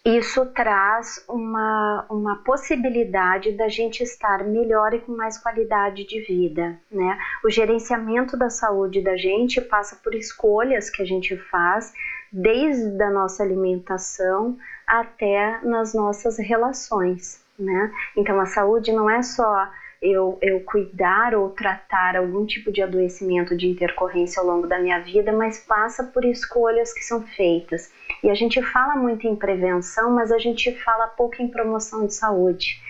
isso 0.04 0.44
traz 0.46 1.24
uma, 1.28 2.04
uma 2.10 2.42
possibilidade 2.42 3.52
da 3.52 3.68
gente 3.68 4.02
estar 4.02 4.42
melhor 4.42 4.94
e 4.94 4.98
com 4.98 5.12
mais 5.12 5.38
qualidade 5.38 6.04
de 6.04 6.22
vida, 6.22 6.76
né? 6.90 7.16
O 7.44 7.48
gerenciamento 7.48 8.36
da 8.36 8.50
saúde 8.50 9.00
da 9.00 9.16
gente 9.16 9.60
passa 9.60 9.94
por 10.02 10.12
escolhas 10.12 10.90
que 10.90 11.02
a 11.02 11.06
gente 11.06 11.36
faz, 11.36 11.94
desde 12.32 13.00
a 13.00 13.10
nossa 13.10 13.44
alimentação 13.44 14.58
até 14.84 15.60
nas 15.62 15.94
nossas 15.94 16.36
relações 16.36 17.46
né? 17.58 17.92
Então 18.16 18.40
a 18.40 18.46
saúde 18.46 18.92
não 18.92 19.10
é 19.10 19.22
só 19.22 19.68
eu, 20.00 20.38
eu 20.40 20.60
cuidar 20.60 21.34
ou 21.34 21.50
tratar 21.50 22.16
algum 22.16 22.46
tipo 22.46 22.70
de 22.70 22.80
adoecimento 22.80 23.56
de 23.56 23.66
intercorrência 23.66 24.40
ao 24.40 24.46
longo 24.46 24.66
da 24.66 24.78
minha 24.78 25.00
vida, 25.00 25.32
mas 25.32 25.58
passa 25.58 26.04
por 26.04 26.24
escolhas 26.24 26.92
que 26.92 27.02
são 27.02 27.22
feitas. 27.22 27.90
E 28.22 28.30
a 28.30 28.34
gente 28.34 28.62
fala 28.62 28.94
muito 28.94 29.26
em 29.26 29.34
prevenção, 29.34 30.10
mas 30.10 30.30
a 30.30 30.38
gente 30.38 30.72
fala 30.82 31.08
pouco 31.08 31.42
em 31.42 31.48
promoção 31.48 32.06
de 32.06 32.14
saúde. 32.14 32.80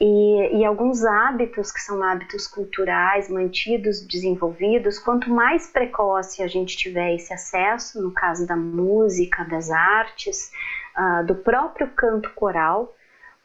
E, 0.00 0.58
e, 0.58 0.64
alguns 0.64 1.04
hábitos 1.04 1.70
que 1.70 1.80
são 1.80 2.02
hábitos 2.02 2.48
culturais 2.48 3.30
mantidos, 3.30 4.04
desenvolvidos, 4.04 4.98
quanto 4.98 5.30
mais 5.30 5.68
precoce 5.68 6.42
a 6.42 6.48
gente 6.48 6.76
tiver 6.76 7.14
esse 7.14 7.32
acesso, 7.32 8.02
no 8.02 8.10
caso 8.10 8.44
da 8.44 8.56
música, 8.56 9.44
das 9.44 9.70
artes, 9.70 10.50
uh, 10.98 11.24
do 11.24 11.36
próprio 11.36 11.86
canto 11.94 12.30
coral, 12.34 12.96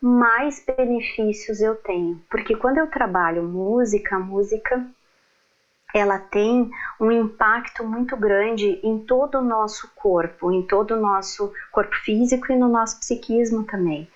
mais 0.02 0.64
benefícios 0.66 1.62
eu 1.62 1.76
tenho. 1.76 2.22
Porque 2.30 2.56
quando 2.56 2.78
eu 2.78 2.88
trabalho 2.88 3.44
música, 3.44 4.16
a 4.16 4.20
música 4.20 4.86
ela 5.94 6.20
tem 6.20 6.70
um 7.00 7.12
impacto 7.12 7.84
muito 7.84 8.16
grande 8.18 8.80
em 8.84 9.00
todo 9.00 9.40
o 9.40 9.44
nosso 9.44 9.90
corpo, 9.96 10.52
em 10.52 10.62
todo 10.62 10.92
o 10.92 11.00
nosso 11.02 11.52
corpo 11.72 11.96
físico 11.96 12.52
e 12.52 12.56
no 12.56 12.68
nosso 12.68 13.00
psiquismo 13.00 13.64
também. 13.64 14.08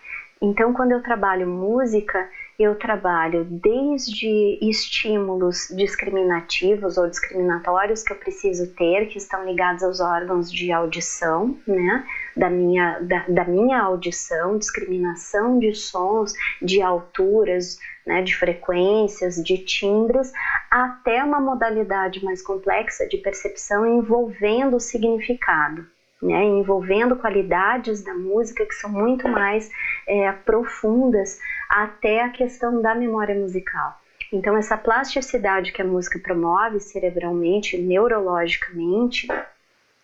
Então, 0.44 0.74
quando 0.74 0.92
eu 0.92 1.04
trabalho 1.04 1.48
música, 1.48 2.28
eu 2.58 2.74
trabalho 2.74 3.46
desde 3.46 4.58
estímulos 4.60 5.68
discriminativos 5.70 6.98
ou 6.98 7.08
discriminatórios 7.08 8.02
que 8.02 8.12
eu 8.12 8.18
preciso 8.18 8.74
ter, 8.74 9.08
que 9.08 9.20
estão 9.20 9.46
ligados 9.46 9.84
aos 9.84 10.00
órgãos 10.00 10.52
de 10.52 10.72
audição, 10.72 11.56
né, 11.68 12.04
da 12.36 12.50
minha, 12.50 13.00
da, 13.02 13.26
da 13.28 13.46
minha 13.46 13.82
audição, 13.82 14.58
discriminação 14.58 15.60
de 15.60 15.76
sons, 15.76 16.34
de 16.60 16.82
alturas, 16.82 17.78
né, 18.08 18.24
de 18.24 18.36
frequências, 18.36 19.36
de 19.36 19.60
timbres, 19.60 20.32
até 20.72 21.24
uma 21.24 21.40
modalidade 21.40 22.24
mais 22.26 22.42
complexa 22.42 23.08
de 23.08 23.18
percepção 23.18 23.86
envolvendo 23.86 24.78
o 24.78 24.80
significado 24.80 25.86
né, 26.22 26.44
envolvendo 26.44 27.16
qualidades 27.16 28.04
da 28.04 28.14
música 28.14 28.66
que 28.66 28.76
são 28.76 28.90
muito 28.90 29.28
mais 29.28 29.70
é, 30.08 30.32
profundas 30.32 31.40
até 31.70 32.24
a 32.24 32.30
questão 32.30 32.82
da 32.82 32.94
memória 32.94 33.34
musical. 33.34 34.00
Então, 34.32 34.56
essa 34.56 34.78
plasticidade 34.78 35.74
que 35.74 35.82
a 35.82 35.86
música 35.86 36.18
promove 36.20 36.80
cerebralmente, 36.80 37.78
neurologicamente 37.78 39.28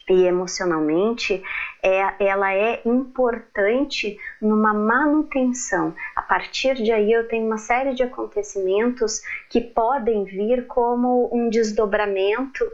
e 0.10 0.26
emocionalmente, 0.26 1.42
é, 1.84 2.26
ela 2.26 2.54
é 2.54 2.82
importante 2.86 4.18
numa 4.42 4.74
manutenção. 4.74 5.94
A 6.16 6.22
partir 6.22 6.76
de 6.76 6.92
aí, 6.92 7.12
eu 7.12 7.28
tenho 7.28 7.46
uma 7.46 7.58
série 7.58 7.94
de 7.94 8.04
acontecimentos 8.04 9.22
que 9.50 9.62
podem 9.62 10.24
vir 10.24 10.66
como 10.68 11.30
um 11.32 11.50
desdobramento 11.50 12.66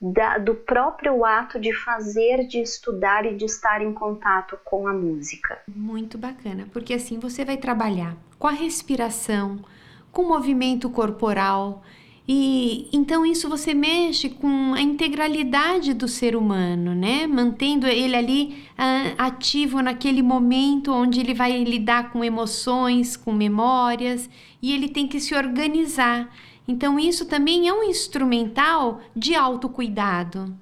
da, 0.00 0.38
do 0.38 0.54
próprio 0.54 1.24
ato 1.24 1.60
de 1.60 1.72
fazer, 1.74 2.46
de 2.46 2.60
estudar 2.60 3.26
e 3.26 3.36
de 3.36 3.44
estar 3.44 3.82
em 3.82 3.92
contato 3.92 4.58
com 4.64 4.88
a 4.88 4.94
música. 4.94 5.60
Muito 5.68 6.16
bacana, 6.16 6.66
porque 6.72 6.94
assim 6.94 7.18
você 7.18 7.44
vai 7.44 7.58
trabalhar 7.58 8.16
com 8.38 8.46
a 8.46 8.52
respiração, 8.52 9.62
com 10.10 10.22
o 10.22 10.28
movimento 10.28 10.88
corporal. 10.88 11.82
E 12.26 12.88
então 12.92 13.26
isso 13.26 13.48
você 13.48 13.74
mexe 13.74 14.30
com 14.30 14.72
a 14.72 14.80
integralidade 14.80 15.92
do 15.92 16.06
ser 16.06 16.36
humano, 16.36 16.94
né? 16.94 17.26
Mantendo 17.26 17.86
ele 17.86 18.16
ali 18.16 18.64
uh, 18.78 19.14
ativo 19.18 19.82
naquele 19.82 20.22
momento 20.22 20.92
onde 20.92 21.20
ele 21.20 21.34
vai 21.34 21.62
lidar 21.64 22.10
com 22.10 22.24
emoções, 22.24 23.16
com 23.16 23.32
memórias, 23.32 24.30
e 24.62 24.72
ele 24.72 24.88
tem 24.88 25.06
que 25.06 25.20
se 25.20 25.34
organizar. 25.34 26.30
Então, 26.70 27.00
isso 27.00 27.26
também 27.26 27.66
é 27.66 27.72
um 27.72 27.82
instrumental 27.82 29.00
de 29.14 29.34
autocuidado. 29.34 30.54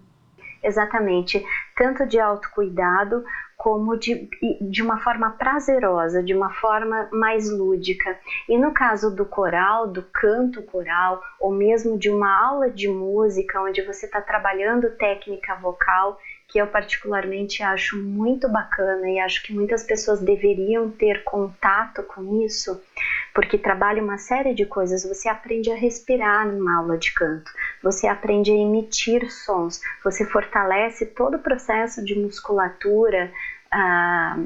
Exatamente. 0.65 1.45
tanto 1.77 2.07
de 2.07 2.19
autocuidado 2.19 3.23
como 3.59 3.97
de, 3.99 4.29
de 4.71 4.83
uma 4.83 4.99
forma 4.99 5.31
prazerosa, 5.31 6.23
de 6.23 6.35
uma 6.35 6.51
forma 6.55 7.09
mais 7.13 7.51
lúdica. 7.51 8.19
E 8.49 8.57
no 8.57 8.73
caso 8.73 9.15
do 9.15 9.27
coral, 9.27 9.87
do 9.89 10.03
canto 10.03 10.63
coral, 10.63 11.21
ou 11.39 11.53
mesmo 11.53 11.99
de 11.99 12.09
uma 12.09 12.31
aula 12.47 12.71
de 12.71 12.89
música, 12.89 13.61
onde 13.61 13.83
você 13.83 14.07
está 14.07 14.21
trabalhando 14.21 14.97
técnica 14.97 15.57
vocal, 15.57 16.19
que 16.49 16.59
eu 16.59 16.67
particularmente 16.67 17.63
acho 17.63 17.97
muito 17.99 18.49
bacana 18.49 19.09
e 19.11 19.21
acho 19.21 19.43
que 19.43 19.53
muitas 19.53 19.83
pessoas 19.83 20.21
deveriam 20.21 20.91
ter 20.91 21.23
contato 21.23 22.03
com 22.03 22.43
isso, 22.43 22.81
porque 23.35 23.59
trabalha 23.59 24.03
uma 24.03 24.17
série 24.17 24.55
de 24.55 24.65
coisas. 24.65 25.05
Você 25.05 25.29
aprende 25.29 25.71
a 25.71 25.77
respirar 25.77 26.49
numa 26.49 26.79
aula 26.79 26.97
de 26.97 27.13
canto, 27.13 27.53
você 27.83 28.07
aprende 28.07 28.51
a 28.51 28.55
emitir 28.55 29.31
sons, 29.31 29.81
você 30.03 30.25
fortalece 30.25 31.05
todo 31.05 31.37
o 31.37 31.43
processo 31.43 32.03
de 32.03 32.19
musculatura. 32.19 33.31
Ah, 33.71 34.39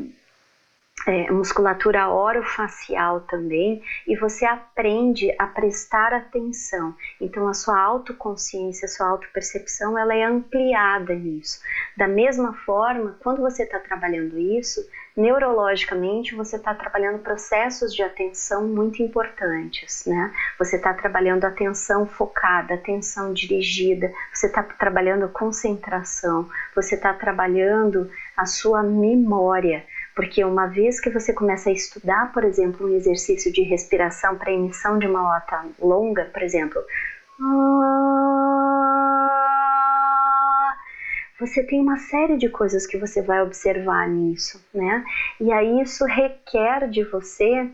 é, 1.06 1.30
musculatura 1.30 2.08
orofacial 2.08 3.20
também, 3.22 3.82
e 4.06 4.16
você 4.16 4.44
aprende 4.44 5.34
a 5.38 5.46
prestar 5.46 6.12
atenção. 6.12 6.94
Então 7.20 7.48
a 7.48 7.54
sua 7.54 7.80
autoconsciência, 7.80 8.86
a 8.86 8.88
sua 8.88 9.08
autopercepção, 9.08 9.98
ela 9.98 10.14
é 10.14 10.24
ampliada 10.24 11.14
nisso. 11.14 11.60
Da 11.96 12.06
mesma 12.08 12.52
forma, 12.52 13.16
quando 13.22 13.40
você 13.40 13.64
está 13.64 13.78
trabalhando 13.78 14.38
isso, 14.38 14.80
neurologicamente 15.16 16.34
você 16.34 16.56
está 16.56 16.74
trabalhando 16.74 17.18
processos 17.18 17.94
de 17.94 18.02
atenção 18.02 18.66
muito 18.66 19.02
importantes, 19.02 20.04
né? 20.06 20.32
Você 20.58 20.76
está 20.76 20.94
trabalhando 20.94 21.44
atenção 21.44 22.06
focada, 22.06 22.74
atenção 22.74 23.32
dirigida, 23.32 24.12
você 24.32 24.46
está 24.46 24.62
trabalhando 24.62 25.28
concentração, 25.28 26.48
você 26.74 26.94
está 26.94 27.12
trabalhando 27.12 28.10
a 28.36 28.46
sua 28.46 28.82
memória. 28.82 29.84
Porque 30.14 30.44
uma 30.44 30.66
vez 30.66 31.00
que 31.00 31.10
você 31.10 31.32
começa 31.32 31.70
a 31.70 31.72
estudar, 31.72 32.32
por 32.32 32.44
exemplo, 32.44 32.86
um 32.86 32.94
exercício 32.94 33.50
de 33.50 33.62
respiração 33.62 34.36
para 34.36 34.52
emissão 34.52 34.98
de 34.98 35.06
uma 35.06 35.22
nota 35.22 35.64
longa, 35.80 36.26
por 36.26 36.42
exemplo, 36.42 36.82
você 41.38 41.64
tem 41.64 41.80
uma 41.80 41.96
série 41.96 42.36
de 42.36 42.48
coisas 42.48 42.86
que 42.86 42.98
você 42.98 43.22
vai 43.22 43.42
observar 43.42 44.06
nisso, 44.08 44.62
né? 44.72 45.04
E 45.40 45.50
aí 45.50 45.80
isso 45.80 46.04
requer 46.04 46.88
de 46.88 47.02
você 47.04 47.68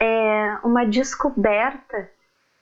é, 0.00 0.56
uma 0.64 0.84
descoberta 0.86 2.08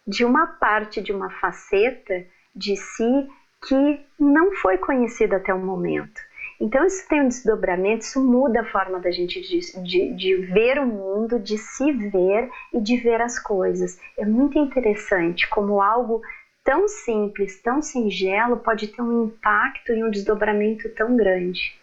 de 0.06 0.24
uma 0.24 0.46
parte 0.46 1.00
de 1.00 1.12
uma 1.12 1.30
faceta 1.30 2.24
de 2.54 2.76
si 2.76 3.28
que 3.66 4.04
não 4.18 4.52
foi 4.52 4.78
conhecida 4.78 5.36
até 5.36 5.52
o 5.54 5.58
momento. 5.58 6.20
Então 6.60 6.84
isso 6.84 7.08
tem 7.08 7.22
um 7.22 7.28
desdobramento, 7.28 8.04
isso 8.04 8.22
muda 8.22 8.60
a 8.60 8.70
forma 8.70 9.00
da 9.00 9.10
gente 9.10 9.40
de, 9.40 9.82
de, 9.82 10.14
de, 10.14 10.36
ver 10.36 10.78
o 10.78 10.86
mundo, 10.86 11.38
de 11.38 11.56
se 11.56 11.90
ver 11.90 12.50
e 12.74 12.80
de 12.80 12.98
ver 12.98 13.22
as 13.22 13.38
coisas. 13.38 13.98
É 14.18 14.26
muito 14.26 14.58
interessante 14.58 15.48
como 15.48 15.80
algo 15.80 16.20
tão 16.62 16.86
simples, 16.86 17.62
tão 17.62 17.80
singelo 17.80 18.58
pode 18.58 18.88
ter 18.88 19.00
um 19.00 19.24
impacto 19.24 19.92
e 19.92 20.04
um 20.04 20.10
desdobramento 20.10 20.88
tão 20.90 21.16
grande. 21.16 21.74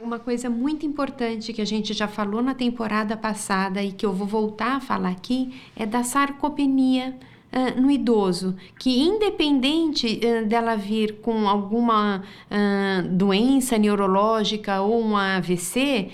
Uma 0.00 0.18
coisa 0.18 0.48
muito 0.48 0.84
importante 0.86 1.52
que 1.52 1.62
a 1.62 1.66
gente 1.66 1.92
já 1.92 2.08
falou 2.08 2.42
na 2.42 2.54
temporada 2.54 3.16
passada 3.16 3.82
e 3.82 3.92
que 3.92 4.04
eu 4.04 4.12
vou 4.12 4.26
voltar 4.26 4.76
a 4.76 4.80
falar 4.80 5.10
aqui 5.10 5.62
é 5.76 5.86
da 5.86 6.02
sarcopenia 6.02 7.14
uh, 7.52 7.80
no 7.80 7.90
idoso, 7.90 8.56
que 8.78 9.02
independente 9.02 10.20
uh, 10.22 10.46
dela 10.46 10.76
vir 10.76 11.20
com 11.20 11.48
alguma 11.48 12.22
uh, 12.50 13.08
doença 13.08 13.78
neurológica 13.78 14.80
ou 14.80 15.02
um 15.02 15.16
AVC, 15.16 16.10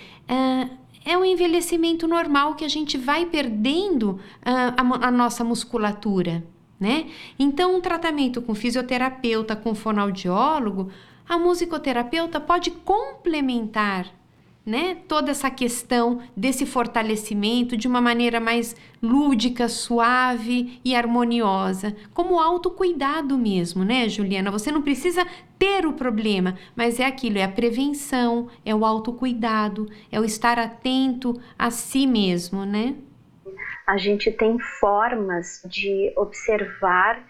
é 1.06 1.16
um 1.16 1.24
envelhecimento 1.24 2.06
normal 2.06 2.54
que 2.54 2.66
a 2.66 2.68
gente 2.68 2.98
vai 2.98 3.24
perdendo 3.24 4.20
a, 4.44 5.06
a 5.06 5.10
nossa 5.10 5.42
musculatura. 5.42 6.44
Né? 6.78 7.06
Então, 7.38 7.76
um 7.76 7.80
tratamento 7.80 8.42
com 8.42 8.54
fisioterapeuta, 8.54 9.56
com 9.56 9.74
fonoaudiólogo, 9.74 10.90
a 11.26 11.38
musicoterapeuta 11.38 12.38
pode 12.38 12.70
complementar 12.70 14.17
né, 14.68 14.98
toda 15.08 15.30
essa 15.30 15.50
questão 15.50 16.20
desse 16.36 16.66
fortalecimento 16.66 17.74
de 17.74 17.88
uma 17.88 18.02
maneira 18.02 18.38
mais 18.38 18.76
lúdica, 19.02 19.66
suave 19.66 20.78
e 20.84 20.94
harmoniosa, 20.94 21.96
como 22.12 22.38
autocuidado 22.38 23.38
mesmo, 23.38 23.82
né, 23.82 24.06
Juliana? 24.10 24.50
Você 24.50 24.70
não 24.70 24.82
precisa 24.82 25.26
ter 25.58 25.86
o 25.86 25.94
problema, 25.94 26.58
mas 26.76 27.00
é 27.00 27.06
aquilo, 27.06 27.38
é 27.38 27.44
a 27.44 27.48
prevenção, 27.48 28.48
é 28.62 28.74
o 28.74 28.84
autocuidado, 28.84 29.88
é 30.12 30.20
o 30.20 30.24
estar 30.24 30.58
atento 30.58 31.40
a 31.58 31.70
si 31.70 32.06
mesmo, 32.06 32.66
né? 32.66 32.94
A 33.86 33.96
gente 33.96 34.30
tem 34.30 34.58
formas 34.58 35.62
de 35.64 36.12
observar 36.14 37.24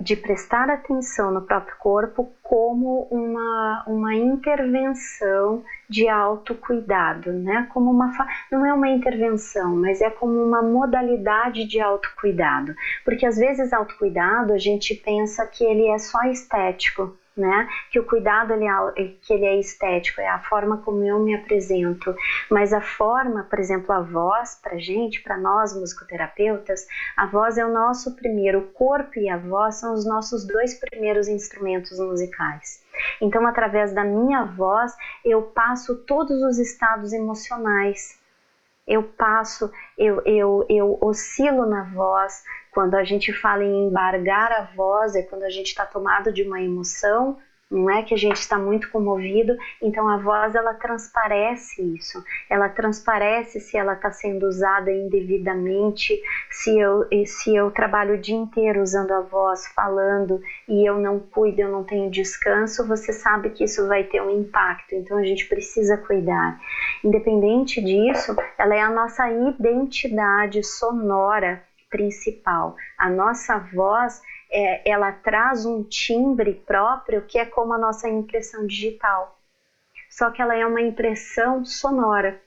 de 0.00 0.14
prestar 0.14 0.70
atenção 0.70 1.30
no 1.30 1.42
próprio 1.42 1.76
corpo 1.78 2.30
como 2.42 3.08
uma, 3.10 3.84
uma 3.86 4.14
intervenção 4.14 5.62
de 5.88 6.08
autocuidado, 6.08 7.32
né? 7.32 7.66
Como 7.72 7.90
uma 7.90 8.12
não 8.50 8.64
é 8.64 8.72
uma 8.72 8.88
intervenção, 8.88 9.76
mas 9.76 10.00
é 10.00 10.08
como 10.08 10.32
uma 10.32 10.62
modalidade 10.62 11.64
de 11.64 11.80
autocuidado, 11.80 12.74
porque 13.04 13.26
às 13.26 13.36
vezes 13.36 13.72
autocuidado 13.72 14.52
a 14.52 14.58
gente 14.58 14.94
pensa 14.94 15.44
que 15.46 15.64
ele 15.64 15.88
é 15.88 15.98
só 15.98 16.22
estético, 16.24 17.16
né? 17.40 17.68
Que 17.90 17.98
o 17.98 18.04
cuidado 18.04 18.52
ele 18.52 18.66
é, 18.66 19.14
que 19.22 19.32
ele 19.32 19.44
é 19.44 19.58
estético, 19.58 20.20
é 20.20 20.28
a 20.28 20.40
forma 20.40 20.78
como 20.78 21.04
eu 21.04 21.18
me 21.20 21.34
apresento, 21.34 22.14
mas 22.50 22.72
a 22.72 22.80
forma, 22.80 23.44
por 23.44 23.58
exemplo, 23.58 23.92
a 23.92 24.00
voz 24.00 24.58
para 24.62 24.78
gente, 24.78 25.22
para 25.22 25.36
nós 25.36 25.74
musicoterapeutas, 25.74 26.86
a 27.16 27.26
voz 27.26 27.56
é 27.56 27.64
o 27.64 27.72
nosso 27.72 28.16
primeiro, 28.16 28.58
o 28.58 28.66
corpo 28.68 29.18
e 29.18 29.28
a 29.28 29.36
voz 29.36 29.76
são 29.76 29.94
os 29.94 30.04
nossos 30.06 30.46
dois 30.46 30.74
primeiros 30.74 31.28
instrumentos 31.28 31.98
musicais. 31.98 32.82
Então, 33.20 33.46
através 33.46 33.92
da 33.92 34.04
minha 34.04 34.44
voz, 34.44 34.92
eu 35.24 35.42
passo 35.42 35.96
todos 36.04 36.42
os 36.42 36.58
estados 36.58 37.12
emocionais. 37.12 38.18
Eu 38.86 39.02
passo, 39.02 39.70
eu, 39.98 40.22
eu, 40.24 40.64
eu 40.68 40.98
oscilo 41.02 41.66
na 41.66 41.84
voz, 41.84 42.42
quando 42.78 42.94
a 42.94 43.02
gente 43.02 43.32
fala 43.32 43.64
em 43.64 43.88
embargar 43.88 44.52
a 44.52 44.62
voz, 44.62 45.16
é 45.16 45.22
quando 45.22 45.42
a 45.42 45.50
gente 45.50 45.66
está 45.66 45.84
tomado 45.84 46.32
de 46.32 46.44
uma 46.44 46.62
emoção, 46.62 47.36
não 47.68 47.90
é 47.90 48.04
que 48.04 48.14
a 48.14 48.16
gente 48.16 48.36
está 48.36 48.56
muito 48.56 48.88
comovido, 48.92 49.56
então 49.82 50.08
a 50.08 50.16
voz 50.16 50.54
ela 50.54 50.72
transparece 50.74 51.82
isso, 51.96 52.22
ela 52.48 52.68
transparece 52.68 53.58
se 53.58 53.76
ela 53.76 53.94
está 53.94 54.12
sendo 54.12 54.46
usada 54.46 54.92
indevidamente, 54.92 56.22
se 56.52 56.78
eu, 56.78 57.04
se 57.26 57.52
eu 57.52 57.68
trabalho 57.72 58.14
o 58.14 58.18
dia 58.18 58.36
inteiro 58.36 58.80
usando 58.80 59.10
a 59.10 59.22
voz, 59.22 59.66
falando 59.74 60.40
e 60.68 60.88
eu 60.88 61.00
não 61.00 61.18
cuido, 61.18 61.60
eu 61.60 61.72
não 61.72 61.82
tenho 61.82 62.08
descanso, 62.08 62.86
você 62.86 63.12
sabe 63.12 63.50
que 63.50 63.64
isso 63.64 63.88
vai 63.88 64.04
ter 64.04 64.22
um 64.22 64.30
impacto, 64.30 64.94
então 64.94 65.18
a 65.18 65.24
gente 65.24 65.48
precisa 65.48 65.96
cuidar. 65.96 66.60
Independente 67.02 67.82
disso, 67.82 68.36
ela 68.56 68.76
é 68.76 68.80
a 68.80 68.88
nossa 68.88 69.28
identidade 69.28 70.62
sonora 70.62 71.66
principal. 71.90 72.76
A 72.96 73.08
nossa 73.08 73.58
voz, 73.58 74.20
é, 74.50 74.88
ela 74.88 75.12
traz 75.12 75.64
um 75.66 75.82
timbre 75.82 76.54
próprio 76.66 77.22
que 77.22 77.38
é 77.38 77.44
como 77.44 77.72
a 77.74 77.78
nossa 77.78 78.08
impressão 78.08 78.66
digital. 78.66 79.36
Só 80.08 80.30
que 80.30 80.40
ela 80.40 80.56
é 80.56 80.64
uma 80.66 80.80
impressão 80.80 81.64
sonora. 81.64 82.40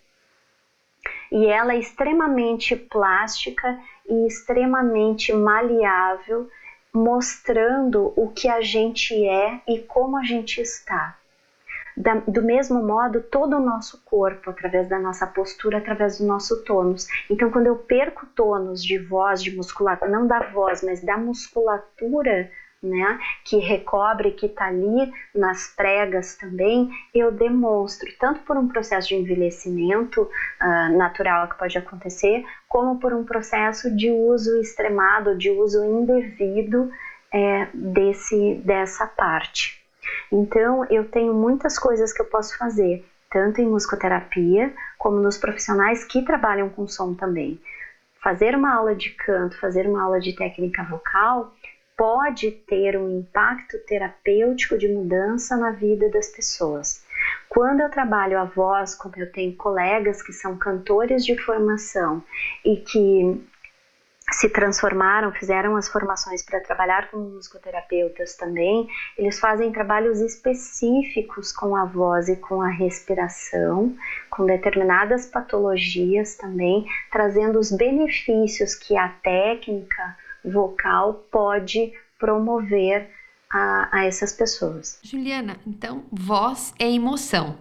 E 1.32 1.48
ela 1.48 1.74
é 1.74 1.78
extremamente 1.78 2.76
plástica 2.76 3.80
e 4.08 4.28
extremamente 4.28 5.32
maleável, 5.32 6.50
mostrando 6.94 8.12
o 8.16 8.28
que 8.28 8.50
a 8.50 8.62
gente 8.62 9.16
é 9.26 9.62
e 9.68 9.80
como 9.80 10.18
a 10.18 10.24
gente 10.24 10.60
está. 10.60 11.21
Da, 11.96 12.16
do 12.28 12.42
mesmo 12.42 12.82
modo, 12.82 13.22
todo 13.22 13.58
o 13.58 13.60
nosso 13.60 14.02
corpo, 14.06 14.50
através 14.50 14.88
da 14.88 15.00
nossa 15.00 15.28
postura, 15.28 15.78
através 15.78 16.20
do 16.20 16.26
nosso 16.26 16.64
tônus. 16.64 17.08
Então, 17.30 17.50
quando 17.52 17.68
eu 17.68 17.76
perco 17.76 18.26
tônus 18.36 18.84
de 18.84 18.98
voz, 18.98 19.42
de 19.42 19.56
musculatura, 19.56 20.10
não 20.10 20.26
da 20.26 20.40
voz, 20.40 20.82
mas 20.82 21.04
da 21.04 21.18
musculatura, 21.18 22.50
né, 22.82 23.20
que 23.46 23.58
recobre, 23.58 24.32
que 24.32 24.48
está 24.48 24.66
ali 24.66 25.12
nas 25.36 25.68
pregas 25.76 26.36
também, 26.36 26.90
eu 27.14 27.32
demonstro, 27.32 28.08
tanto 28.20 28.42
por 28.42 28.58
um 28.58 28.68
processo 28.68 29.10
de 29.10 29.16
envelhecimento 29.16 30.24
uh, 30.24 30.98
natural 30.98 31.48
que 31.48 31.58
pode 31.58 31.78
acontecer, 31.78 32.44
como 32.68 33.00
por 33.00 33.14
um 33.14 33.24
processo 33.24 33.96
de 33.96 34.10
uso 34.10 34.60
extremado, 34.60 35.38
de 35.38 35.52
uso 35.52 35.84
indevido 35.84 36.92
é, 37.32 37.68
desse, 37.74 38.56
dessa 38.66 39.06
parte. 39.06 39.81
Então, 40.32 40.86
eu 40.90 41.06
tenho 41.06 41.34
muitas 41.34 41.78
coisas 41.78 42.14
que 42.14 42.22
eu 42.22 42.26
posso 42.26 42.58
fazer, 42.58 43.04
tanto 43.30 43.62
em 43.62 43.68
musicoterapia, 43.68 44.74
como 44.98 45.20
nos 45.20 45.38
profissionais 45.38 46.04
que 46.04 46.24
trabalham 46.24 46.70
com 46.70 46.88
som 46.88 47.14
também. 47.14 47.60
Fazer 48.22 48.56
uma 48.56 48.74
aula 48.74 48.96
de 48.96 49.10
canto, 49.12 49.60
fazer 49.60 49.88
uma 49.88 50.04
aula 50.04 50.20
de 50.20 50.34
técnica 50.34 50.84
vocal, 50.84 51.54
pode 51.98 52.52
ter 52.52 52.98
um 52.98 53.20
impacto 53.20 53.78
terapêutico 53.86 54.78
de 54.78 54.88
mudança 54.88 55.56
na 55.56 55.72
vida 55.72 56.10
das 56.10 56.30
pessoas. 56.30 57.04
Quando 57.48 57.82
eu 57.82 57.90
trabalho 57.90 58.40
a 58.40 58.44
voz, 58.44 58.96
como 58.96 59.14
eu 59.18 59.32
tenho 59.32 59.56
colegas 59.56 60.22
que 60.22 60.34
são 60.34 60.58
cantores 60.58 61.24
de 61.24 61.38
formação 61.38 62.24
e 62.66 62.78
que 62.78 63.40
se 64.32 64.50
transformaram, 64.50 65.32
fizeram 65.32 65.76
as 65.76 65.90
formações 65.90 66.42
para 66.42 66.60
trabalhar 66.62 67.10
como 67.12 67.30
musicoterapeutas 67.30 68.36
também, 68.36 68.88
eles 69.18 69.40
fazem 69.40 69.72
trabalhos 69.72 70.20
específicos 70.20 71.52
com 71.52 71.76
a 71.76 71.86
voz 71.86 72.30
e 72.30 72.36
com 72.36 72.62
a 72.62 72.70
respiração, 72.70 73.96
com 74.30 74.46
determinadas 74.46 75.26
patologias 75.26 76.36
também, 76.36 76.86
trazendo 77.12 77.60
os 77.60 77.72
benefícios 77.72 78.76
que 78.76 78.98
a 78.98 79.10
técnica 79.10 80.18
vocal 80.44 81.26
pode 81.32 81.94
promover 82.18 83.10
a, 83.52 83.90
a 83.92 84.06
essas 84.06 84.32
pessoas. 84.34 85.00
Juliana, 85.04 85.58
então, 85.68 86.04
voz 86.12 86.74
é 86.80 86.90
emoção. 86.90 87.58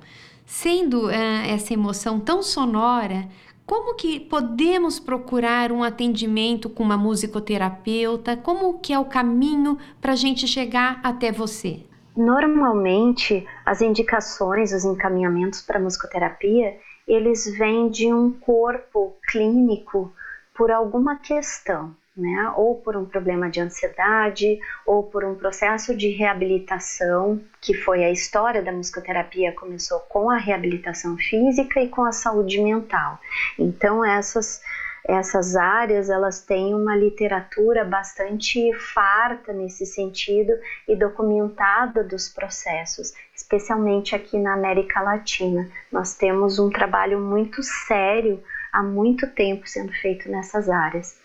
Sendo 0.47 1.07
uh, 1.07 1.11
essa 1.49 1.73
emoção 1.73 2.19
tão 2.19 2.43
sonora, 2.43 3.29
como 3.71 3.95
que 3.95 4.19
podemos 4.19 4.99
procurar 4.99 5.71
um 5.71 5.85
atendimento 5.85 6.69
com 6.69 6.83
uma 6.83 6.97
musicoterapeuta? 6.97 8.37
Como 8.37 8.81
que 8.81 8.93
é 8.93 8.99
o 8.99 9.05
caminho 9.05 9.79
para 10.01 10.11
a 10.11 10.17
gente 10.17 10.49
chegar 10.49 10.99
até 11.05 11.31
você? 11.31 11.87
Normalmente, 12.17 13.47
as 13.65 13.81
indicações, 13.81 14.73
os 14.73 14.85
encaminhamentos 14.85 15.63
para 15.63 15.79
musicoterapia, 15.79 16.79
eles 17.07 17.45
vêm 17.57 17.89
de 17.89 18.13
um 18.13 18.33
corpo 18.33 19.15
clínico 19.31 20.13
por 20.53 20.73
alguma 20.73 21.15
questão 21.15 21.95
né? 22.21 22.53
Ou 22.57 22.77
por 22.77 22.97
um 22.97 23.05
problema 23.05 23.49
de 23.49 23.61
ansiedade, 23.61 24.59
ou 24.87 25.03
por 25.03 25.25
um 25.25 25.35
processo 25.35 25.97
de 25.97 26.11
reabilitação, 26.11 27.41
que 27.61 27.75
foi 27.75 28.05
a 28.05 28.11
história 28.11 28.63
da 28.63 28.73
musicoterapia, 28.73 29.53
começou 29.53 30.01
com 30.01 30.31
a 30.31 30.37
reabilitação 30.37 31.17
física 31.17 31.81
e 31.81 31.89
com 31.89 32.05
a 32.05 32.13
saúde 32.13 32.61
mental. 32.61 33.19
Então 33.59 34.05
essas 34.05 34.61
essas 35.03 35.57
áreas 35.57 36.11
elas 36.11 36.41
têm 36.41 36.75
uma 36.75 36.95
literatura 36.95 37.85
bastante 37.85 38.73
farta 38.75 39.53
nesse 39.53 39.87
sentido 39.87 40.53
e 40.87 40.95
documentada 40.95 42.05
dos 42.05 42.29
processos, 42.29 43.15
especialmente 43.35 44.15
aqui 44.15 44.39
na 44.39 44.55
América 44.55 45.01
Latina. 45.01 45.69
Nós 45.91 46.15
temos 46.15 46.59
um 46.59 46.69
trabalho 46.69 47.19
muito 47.19 47.63
sério 47.63 48.43
há 48.73 48.83
muito 48.83 49.27
tempo 49.29 49.67
sendo 49.67 49.93
feito 49.93 50.31
nessas 50.31 50.69
áreas 50.69 51.19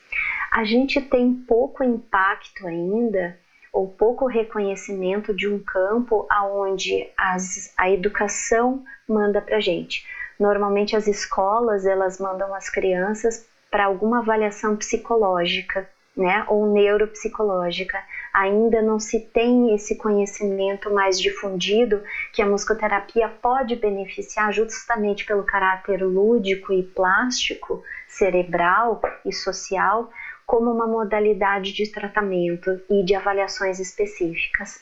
a 0.56 0.64
gente 0.64 1.02
tem 1.02 1.34
pouco 1.34 1.84
impacto 1.84 2.66
ainda 2.66 3.38
ou 3.74 3.90
pouco 3.90 4.26
reconhecimento 4.26 5.36
de 5.36 5.50
um 5.50 5.60
campo 5.60 6.26
aonde 6.30 7.10
as, 7.18 7.74
a 7.78 7.90
educação 7.90 8.82
manda 9.06 9.42
para 9.42 9.60
gente. 9.60 10.06
Normalmente 10.40 10.96
as 10.96 11.08
escolas 11.08 11.86
elas 11.86 12.20
mandam 12.20 12.56
as 12.56 12.70
crianças 12.70 13.46
para 13.70 13.84
alguma 13.84 14.20
avaliação 14.20 14.78
psicológica, 14.78 15.90
né, 16.16 16.46
ou 16.48 16.72
neuropsicológica. 16.72 18.02
Ainda 18.34 18.82
não 18.82 18.98
se 18.98 19.20
tem 19.20 19.76
esse 19.76 19.98
conhecimento 19.98 20.90
mais 20.90 21.20
difundido 21.20 22.02
que 22.32 22.42
a 22.42 22.46
musicoterapia 22.46 23.28
pode 23.28 23.76
beneficiar 23.76 24.54
justamente 24.54 25.26
pelo 25.26 25.44
caráter 25.44 26.02
lúdico 26.02 26.72
e 26.72 26.82
plástico, 26.82 27.84
cerebral 28.08 29.02
e 29.26 29.34
social 29.34 30.10
como 30.46 30.72
uma 30.72 30.88
modalidade 30.88 31.74
de 31.74 31.92
tratamento 31.92 32.82
e 32.90 33.04
de 33.04 33.16
avaliações 33.16 33.80
específicas. 33.80 34.80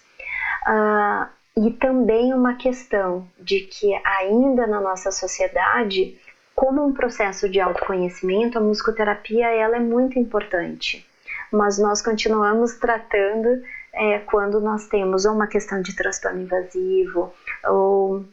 Uh, 0.67 1.27
e 1.55 1.71
também 1.71 2.33
uma 2.33 2.55
questão 2.55 3.27
de 3.39 3.61
que 3.61 3.93
ainda 4.03 4.65
na 4.65 4.81
nossa 4.81 5.11
sociedade, 5.11 6.19
como 6.55 6.83
um 6.83 6.93
processo 6.93 7.47
de 7.47 7.59
autoconhecimento, 7.59 8.57
a 8.57 8.61
musicoterapia 8.61 9.47
ela 9.49 9.75
é 9.75 9.79
muito 9.79 10.17
importante, 10.17 11.05
mas 11.51 11.77
nós 11.77 12.01
continuamos 12.01 12.73
tratando 12.73 13.61
é, 13.93 14.19
quando 14.19 14.59
nós 14.59 14.87
temos 14.87 15.25
ou 15.25 15.33
uma 15.33 15.45
questão 15.45 15.81
de 15.81 15.95
transtorno 15.95 16.41
invasivo 16.41 17.31
ou 17.65 18.25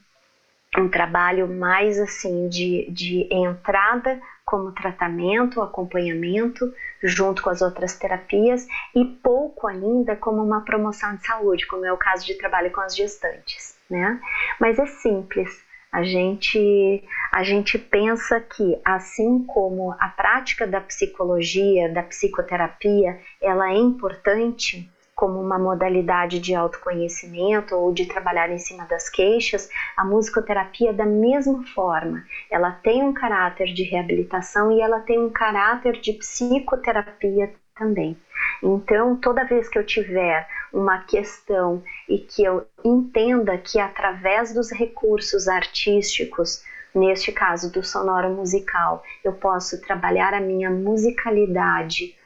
um 0.79 0.89
trabalho 0.89 1.47
mais 1.49 1.99
assim 1.99 2.49
de, 2.49 2.89
de 2.91 3.29
entrada 3.31 4.19
como 4.51 4.73
tratamento, 4.73 5.63
acompanhamento, 5.63 6.75
junto 7.01 7.41
com 7.41 7.51
as 7.51 7.63
outras 7.63 7.97
terapias, 7.97 8.67
e 8.97 9.05
pouco 9.05 9.69
ainda 9.69 10.17
como 10.17 10.43
uma 10.43 10.63
promoção 10.63 11.15
de 11.15 11.25
saúde, 11.25 11.69
como 11.69 11.87
é 11.87 11.93
o 11.93 11.97
caso 11.97 12.27
de 12.27 12.35
trabalho 12.35 12.73
com 12.73 12.81
as 12.81 12.97
gestantes, 12.97 13.79
né? 13.89 14.21
Mas 14.59 14.77
é 14.81 14.87
simples. 14.87 15.65
A 15.93 16.03
gente, 16.03 17.05
a 17.33 17.45
gente 17.45 17.79
pensa 17.79 18.41
que, 18.41 18.81
assim 18.85 19.45
como 19.45 19.93
a 19.93 20.09
prática 20.09 20.67
da 20.67 20.81
psicologia, 20.81 21.89
da 21.93 22.03
psicoterapia, 22.03 23.21
ela 23.41 23.71
é 23.71 23.77
importante, 23.77 24.91
como 25.21 25.39
uma 25.39 25.59
modalidade 25.59 26.41
de 26.41 26.55
autoconhecimento 26.55 27.77
ou 27.77 27.93
de 27.93 28.07
trabalhar 28.07 28.51
em 28.51 28.57
cima 28.57 28.87
das 28.87 29.11
queixas, 29.11 29.69
a 29.95 30.03
musicoterapia 30.03 30.95
da 30.95 31.05
mesma 31.05 31.63
forma. 31.75 32.25
Ela 32.51 32.71
tem 32.71 33.03
um 33.03 33.13
caráter 33.13 33.67
de 33.67 33.83
reabilitação 33.83 34.73
e 34.73 34.81
ela 34.81 35.01
tem 35.01 35.21
um 35.21 35.29
caráter 35.29 36.01
de 36.01 36.15
psicoterapia 36.15 37.53
também. 37.77 38.17
Então, 38.63 39.15
toda 39.15 39.45
vez 39.45 39.69
que 39.69 39.79
eu 39.79 39.85
tiver 39.85 40.49
uma 40.73 41.05
questão 41.05 41.83
e 42.09 42.17
que 42.17 42.43
eu 42.43 42.67
entenda 42.83 43.59
que 43.59 43.79
através 43.79 44.55
dos 44.55 44.73
recursos 44.73 45.49
artísticos, 45.49 46.65
neste 46.95 47.31
caso 47.31 47.71
do 47.71 47.85
sonoro 47.85 48.31
musical, 48.31 49.05
eu 49.23 49.35
posso 49.35 49.83
trabalhar 49.83 50.33
a 50.33 50.41
minha 50.41 50.71
musicalidade 50.71 52.17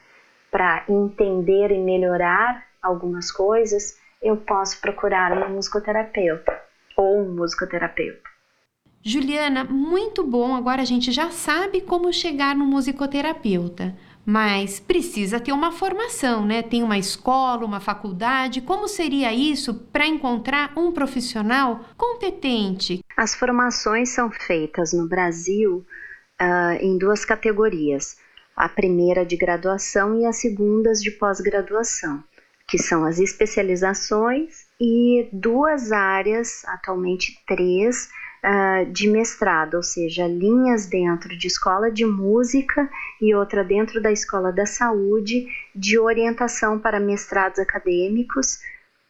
para 0.49 0.85
entender 0.89 1.73
e 1.73 1.79
melhorar 1.79 2.73
algumas 2.85 3.33
coisas, 3.33 3.97
eu 4.23 4.37
posso 4.37 4.81
procurar 4.81 5.33
uma 5.33 5.49
musicoterapeuta 5.49 6.61
ou 6.97 7.23
um 7.23 7.35
musicoterapeuta. 7.35 8.35
Juliana, 9.03 9.65
muito 9.65 10.25
bom. 10.25 10.55
Agora 10.55 10.81
a 10.81 10.85
gente 10.85 11.13
já 11.13 11.31
sabe 11.31 11.83
como 11.83 12.11
chegar 12.11 12.57
no 12.57 12.65
musicoterapeuta, 12.65 13.95
mas 14.25 14.81
precisa 14.81 15.39
ter 15.39 15.53
uma 15.53 15.71
formação, 15.71 16.47
né? 16.47 16.63
Tem 16.63 16.83
uma 16.83 16.97
escola, 16.97 17.67
uma 17.67 17.81
faculdade. 17.81 18.63
Como 18.63 18.89
seria 18.89 19.31
isso 19.35 19.75
para 19.75 20.07
encontrar 20.07 20.73
um 20.75 20.91
profissional 20.91 21.85
competente? 21.99 23.05
As 23.15 23.35
formações 23.35 24.09
são 24.09 24.31
feitas 24.31 24.95
no 24.95 25.07
Brasil 25.07 25.85
uh, 26.41 26.73
em 26.81 26.97
duas 26.97 27.27
categorias: 27.27 28.17
a 28.57 28.71
primeira 28.71 29.27
de 29.27 29.37
graduação 29.37 30.19
e 30.19 30.25
a 30.25 30.33
segunda 30.33 30.93
de 30.95 31.11
pós-graduação 31.11 32.25
que 32.67 32.79
são 32.79 33.05
as 33.05 33.19
especializações, 33.19 34.65
e 34.81 35.29
duas 35.33 35.93
áreas, 35.93 36.65
atualmente 36.67 37.39
três, 37.47 38.09
uh, 38.45 38.91
de 38.91 39.09
mestrado, 39.09 39.75
ou 39.75 39.83
seja, 39.83 40.27
linhas 40.27 40.87
dentro 40.87 41.37
de 41.37 41.47
escola 41.47 41.91
de 41.91 42.05
música 42.05 42.89
e 43.21 43.35
outra 43.35 43.63
dentro 43.63 44.01
da 44.03 44.11
escola 44.11 44.53
da 44.53 44.67
saúde, 44.67 45.47
de 45.75 45.99
orientação 45.99 46.79
para 46.79 47.01
mestrados 47.01 47.59
acadêmicos, 47.59 48.59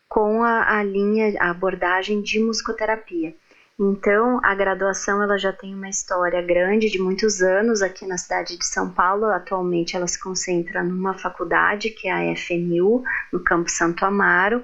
com 0.09 0.45
a, 0.45 0.79
a 0.79 0.83
linha, 0.83 1.35
a 1.41 1.51
abordagem 1.51 2.23
de 2.23 2.39
musicoterapia. 2.39 3.35
Então, 3.79 4.39
a 4.45 4.55
graduação 4.55 5.21
ela 5.21 5.37
já 5.37 5.53
tem 5.53 5.75
uma 5.75 5.89
história 5.89 6.41
grande 6.41 6.89
de 6.89 7.01
muitos 7.01 7.43
anos 7.43 7.83
aqui 7.83 8.07
na 8.07 8.17
cidade 8.17 8.57
de 8.57 8.65
São 8.65 8.89
Paulo. 8.89 9.27
Atualmente 9.27 9.97
ela 9.97 10.07
se 10.07 10.21
concentra 10.21 10.83
numa 10.85 11.19
faculdade, 11.19 11.91
que 11.91 12.07
é 12.07 12.13
a 12.13 12.37
FMU, 12.37 13.03
no 13.33 13.43
Campo 13.43 13.69
Santo 13.69 14.05
Amaro, 14.05 14.63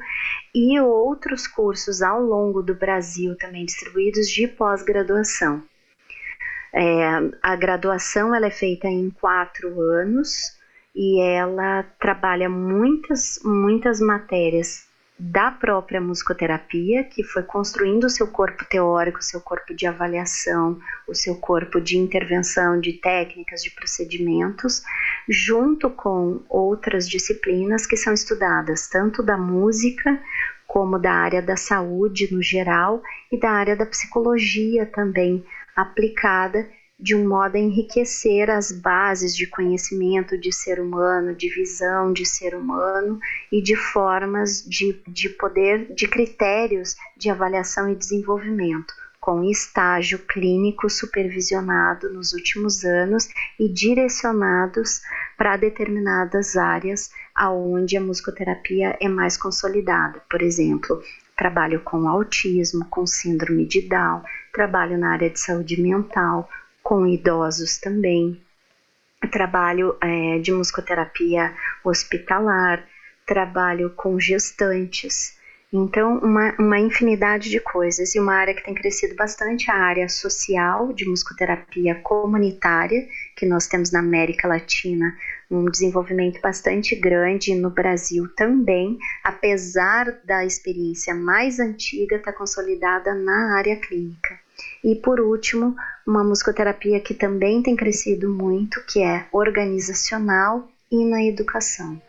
e 0.54 0.78
outros 0.78 1.48
cursos 1.48 2.02
ao 2.02 2.22
longo 2.22 2.62
do 2.62 2.74
Brasil 2.74 3.36
também 3.36 3.64
distribuídos 3.64 4.30
de 4.30 4.46
pós-graduação. 4.46 5.60
É, 6.72 7.02
a 7.42 7.56
graduação 7.56 8.32
ela 8.32 8.46
é 8.46 8.50
feita 8.50 8.86
em 8.86 9.10
quatro 9.10 9.80
anos 9.80 10.56
e 10.94 11.20
ela 11.20 11.82
trabalha 11.98 12.48
muitas, 12.48 13.40
muitas 13.44 14.00
matérias 14.00 14.88
da 15.22 15.50
própria 15.50 16.00
musicoterapia, 16.00 17.04
que 17.04 17.22
foi 17.22 17.42
construindo 17.42 18.04
o 18.04 18.10
seu 18.10 18.26
corpo 18.26 18.64
teórico, 18.64 19.18
o 19.18 19.22
seu 19.22 19.38
corpo 19.38 19.74
de 19.74 19.86
avaliação, 19.86 20.80
o 21.06 21.14
seu 21.14 21.36
corpo 21.36 21.78
de 21.78 21.98
intervenção, 21.98 22.80
de 22.80 22.94
técnicas, 22.94 23.62
de 23.62 23.70
procedimentos, 23.70 24.82
junto 25.28 25.90
com 25.90 26.40
outras 26.48 27.06
disciplinas 27.06 27.84
que 27.84 27.98
são 27.98 28.14
estudadas, 28.14 28.88
tanto 28.88 29.22
da 29.22 29.36
música 29.36 30.18
como 30.66 30.98
da 30.98 31.12
área 31.12 31.42
da 31.42 31.56
saúde 31.56 32.32
no 32.32 32.42
geral 32.42 33.02
e 33.30 33.38
da 33.38 33.50
área 33.50 33.76
da 33.76 33.84
psicologia 33.84 34.86
também 34.86 35.44
aplicada 35.76 36.66
de 37.00 37.14
um 37.14 37.26
modo 37.26 37.56
a 37.56 37.58
enriquecer 37.58 38.50
as 38.50 38.70
bases 38.70 39.34
de 39.34 39.46
conhecimento 39.46 40.36
de 40.36 40.52
ser 40.52 40.78
humano, 40.78 41.34
de 41.34 41.48
visão 41.48 42.12
de 42.12 42.26
ser 42.26 42.54
humano 42.54 43.18
e 43.50 43.62
de 43.62 43.74
formas 43.74 44.62
de, 44.68 45.00
de 45.08 45.30
poder, 45.30 45.92
de 45.94 46.06
critérios 46.06 46.96
de 47.16 47.30
avaliação 47.30 47.88
e 47.90 47.94
desenvolvimento, 47.94 48.92
com 49.18 49.42
estágio 49.44 50.18
clínico 50.18 50.90
supervisionado 50.90 52.12
nos 52.12 52.32
últimos 52.32 52.84
anos 52.84 53.28
e 53.58 53.68
direcionados 53.68 55.00
para 55.38 55.56
determinadas 55.56 56.56
áreas 56.56 57.10
aonde 57.34 57.96
a 57.96 58.00
musicoterapia 58.00 58.96
é 59.00 59.08
mais 59.08 59.38
consolidada. 59.38 60.22
Por 60.28 60.42
exemplo, 60.42 61.02
trabalho 61.34 61.80
com 61.80 62.06
autismo, 62.06 62.84
com 62.90 63.06
síndrome 63.06 63.64
de 63.64 63.80
Down, 63.88 64.22
trabalho 64.52 64.98
na 64.98 65.12
área 65.12 65.30
de 65.30 65.40
saúde 65.40 65.80
mental, 65.80 66.46
com 66.90 67.06
idosos 67.06 67.78
também, 67.78 68.42
trabalho 69.30 69.96
é, 70.02 70.40
de 70.40 70.50
musicoterapia 70.50 71.54
hospitalar, 71.84 72.84
trabalho 73.24 73.90
com 73.90 74.18
gestantes. 74.18 75.38
Então, 75.72 76.18
uma, 76.18 76.52
uma 76.58 76.80
infinidade 76.80 77.48
de 77.48 77.60
coisas. 77.60 78.16
E 78.16 78.18
uma 78.18 78.34
área 78.34 78.52
que 78.52 78.64
tem 78.64 78.74
crescido 78.74 79.14
bastante 79.14 79.70
é 79.70 79.72
a 79.72 79.76
área 79.76 80.08
social 80.08 80.92
de 80.92 81.08
musicoterapia 81.08 81.94
comunitária, 81.94 83.06
que 83.36 83.46
nós 83.46 83.68
temos 83.68 83.92
na 83.92 84.00
América 84.00 84.48
Latina 84.48 85.16
um 85.48 85.66
desenvolvimento 85.66 86.40
bastante 86.40 86.96
grande 86.96 87.54
no 87.54 87.70
Brasil 87.70 88.26
também, 88.34 88.98
apesar 89.22 90.10
da 90.24 90.44
experiência 90.44 91.14
mais 91.14 91.60
antiga 91.60 92.16
estar 92.16 92.32
tá 92.32 92.36
consolidada 92.36 93.14
na 93.14 93.56
área 93.56 93.76
clínica. 93.76 94.40
E 94.84 94.94
por 94.94 95.20
último, 95.20 95.74
uma 96.06 96.24
musicoterapia 96.24 97.00
que 97.00 97.14
também 97.14 97.62
tem 97.62 97.76
crescido 97.76 98.28
muito, 98.30 98.84
que 98.86 99.02
é 99.02 99.26
organizacional 99.32 100.68
e 100.90 101.04
na 101.04 101.22
educação. 101.22 102.00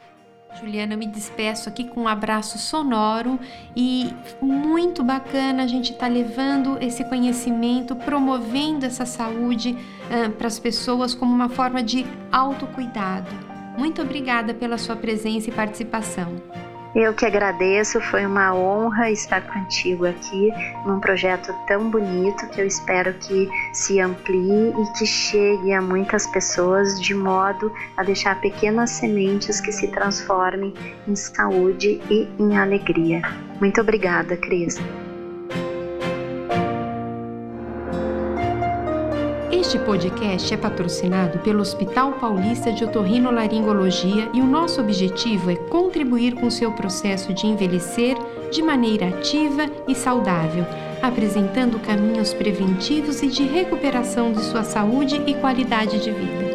Juliana, 0.59 0.93
eu 0.93 0.97
me 0.97 1.07
despeço 1.07 1.69
aqui 1.69 1.85
com 1.85 2.01
um 2.01 2.07
abraço 2.07 2.57
sonoro 2.57 3.39
e 3.75 4.13
muito 4.41 5.03
bacana 5.03 5.63
a 5.63 5.67
gente 5.67 5.93
estar 5.93 6.07
tá 6.07 6.11
levando 6.11 6.77
esse 6.81 7.03
conhecimento, 7.05 7.95
promovendo 7.95 8.85
essa 8.85 9.05
saúde 9.05 9.77
uh, 10.07 10.31
para 10.31 10.47
as 10.47 10.59
pessoas 10.59 11.15
como 11.15 11.33
uma 11.33 11.47
forma 11.47 11.81
de 11.81 12.05
autocuidado. 12.31 13.31
Muito 13.77 14.01
obrigada 14.01 14.53
pela 14.53 14.77
sua 14.77 14.95
presença 14.95 15.49
e 15.49 15.53
participação. 15.53 16.35
Eu 16.93 17.13
que 17.13 17.25
agradeço, 17.25 18.01
foi 18.01 18.25
uma 18.25 18.54
honra 18.54 19.10
estar 19.10 19.41
contigo 19.41 20.06
aqui 20.06 20.51
num 20.86 20.99
projeto 20.99 21.54
tão 21.65 21.89
bonito 21.89 22.47
que 22.49 22.60
eu 22.60 22.67
espero 22.67 23.13
que 23.13 23.49
se 23.71 24.01
amplie 24.01 24.69
e 24.71 24.97
que 24.97 25.06
chegue 25.06 25.71
a 25.71 25.82
muitas 25.82 26.27
pessoas 26.27 27.01
de 27.01 27.13
modo 27.13 27.71
a 27.95 28.04
deixar 28.04 28.41
pequenas 28.41 28.89
sementes 28.89 29.62
que 29.62 29.71
se 29.71 29.88
transformem 29.88 30.73
em 31.08 31.15
saúde 31.15 32.01
e 32.10 32.27
em 32.38 32.58
alegria. 32.58 33.21
Muito 33.62 33.80
obrigada, 33.80 34.36
Cris. 34.36 34.77
Este 39.51 39.77
podcast 39.77 40.53
é 40.53 40.55
patrocinado 40.55 41.39
pelo 41.39 41.59
Hospital 41.59 42.13
Paulista 42.13 42.71
de 42.71 42.85
Otorrinolaringologia 42.85 44.29
e 44.33 44.39
o 44.39 44.45
nosso 44.45 44.79
objetivo 44.79 45.51
é 45.51 45.55
contribuir 45.55 46.35
com 46.35 46.49
seu 46.49 46.71
processo 46.71 47.33
de 47.33 47.45
envelhecer 47.45 48.15
de 48.49 48.63
maneira 48.63 49.09
ativa 49.09 49.69
e 49.89 49.93
saudável, 49.93 50.65
apresentando 51.01 51.79
caminhos 51.79 52.33
preventivos 52.33 53.21
e 53.21 53.27
de 53.27 53.43
recuperação 53.43 54.31
de 54.31 54.41
sua 54.41 54.63
saúde 54.63 55.21
e 55.27 55.33
qualidade 55.33 55.99
de 56.01 56.11
vida. 56.11 56.50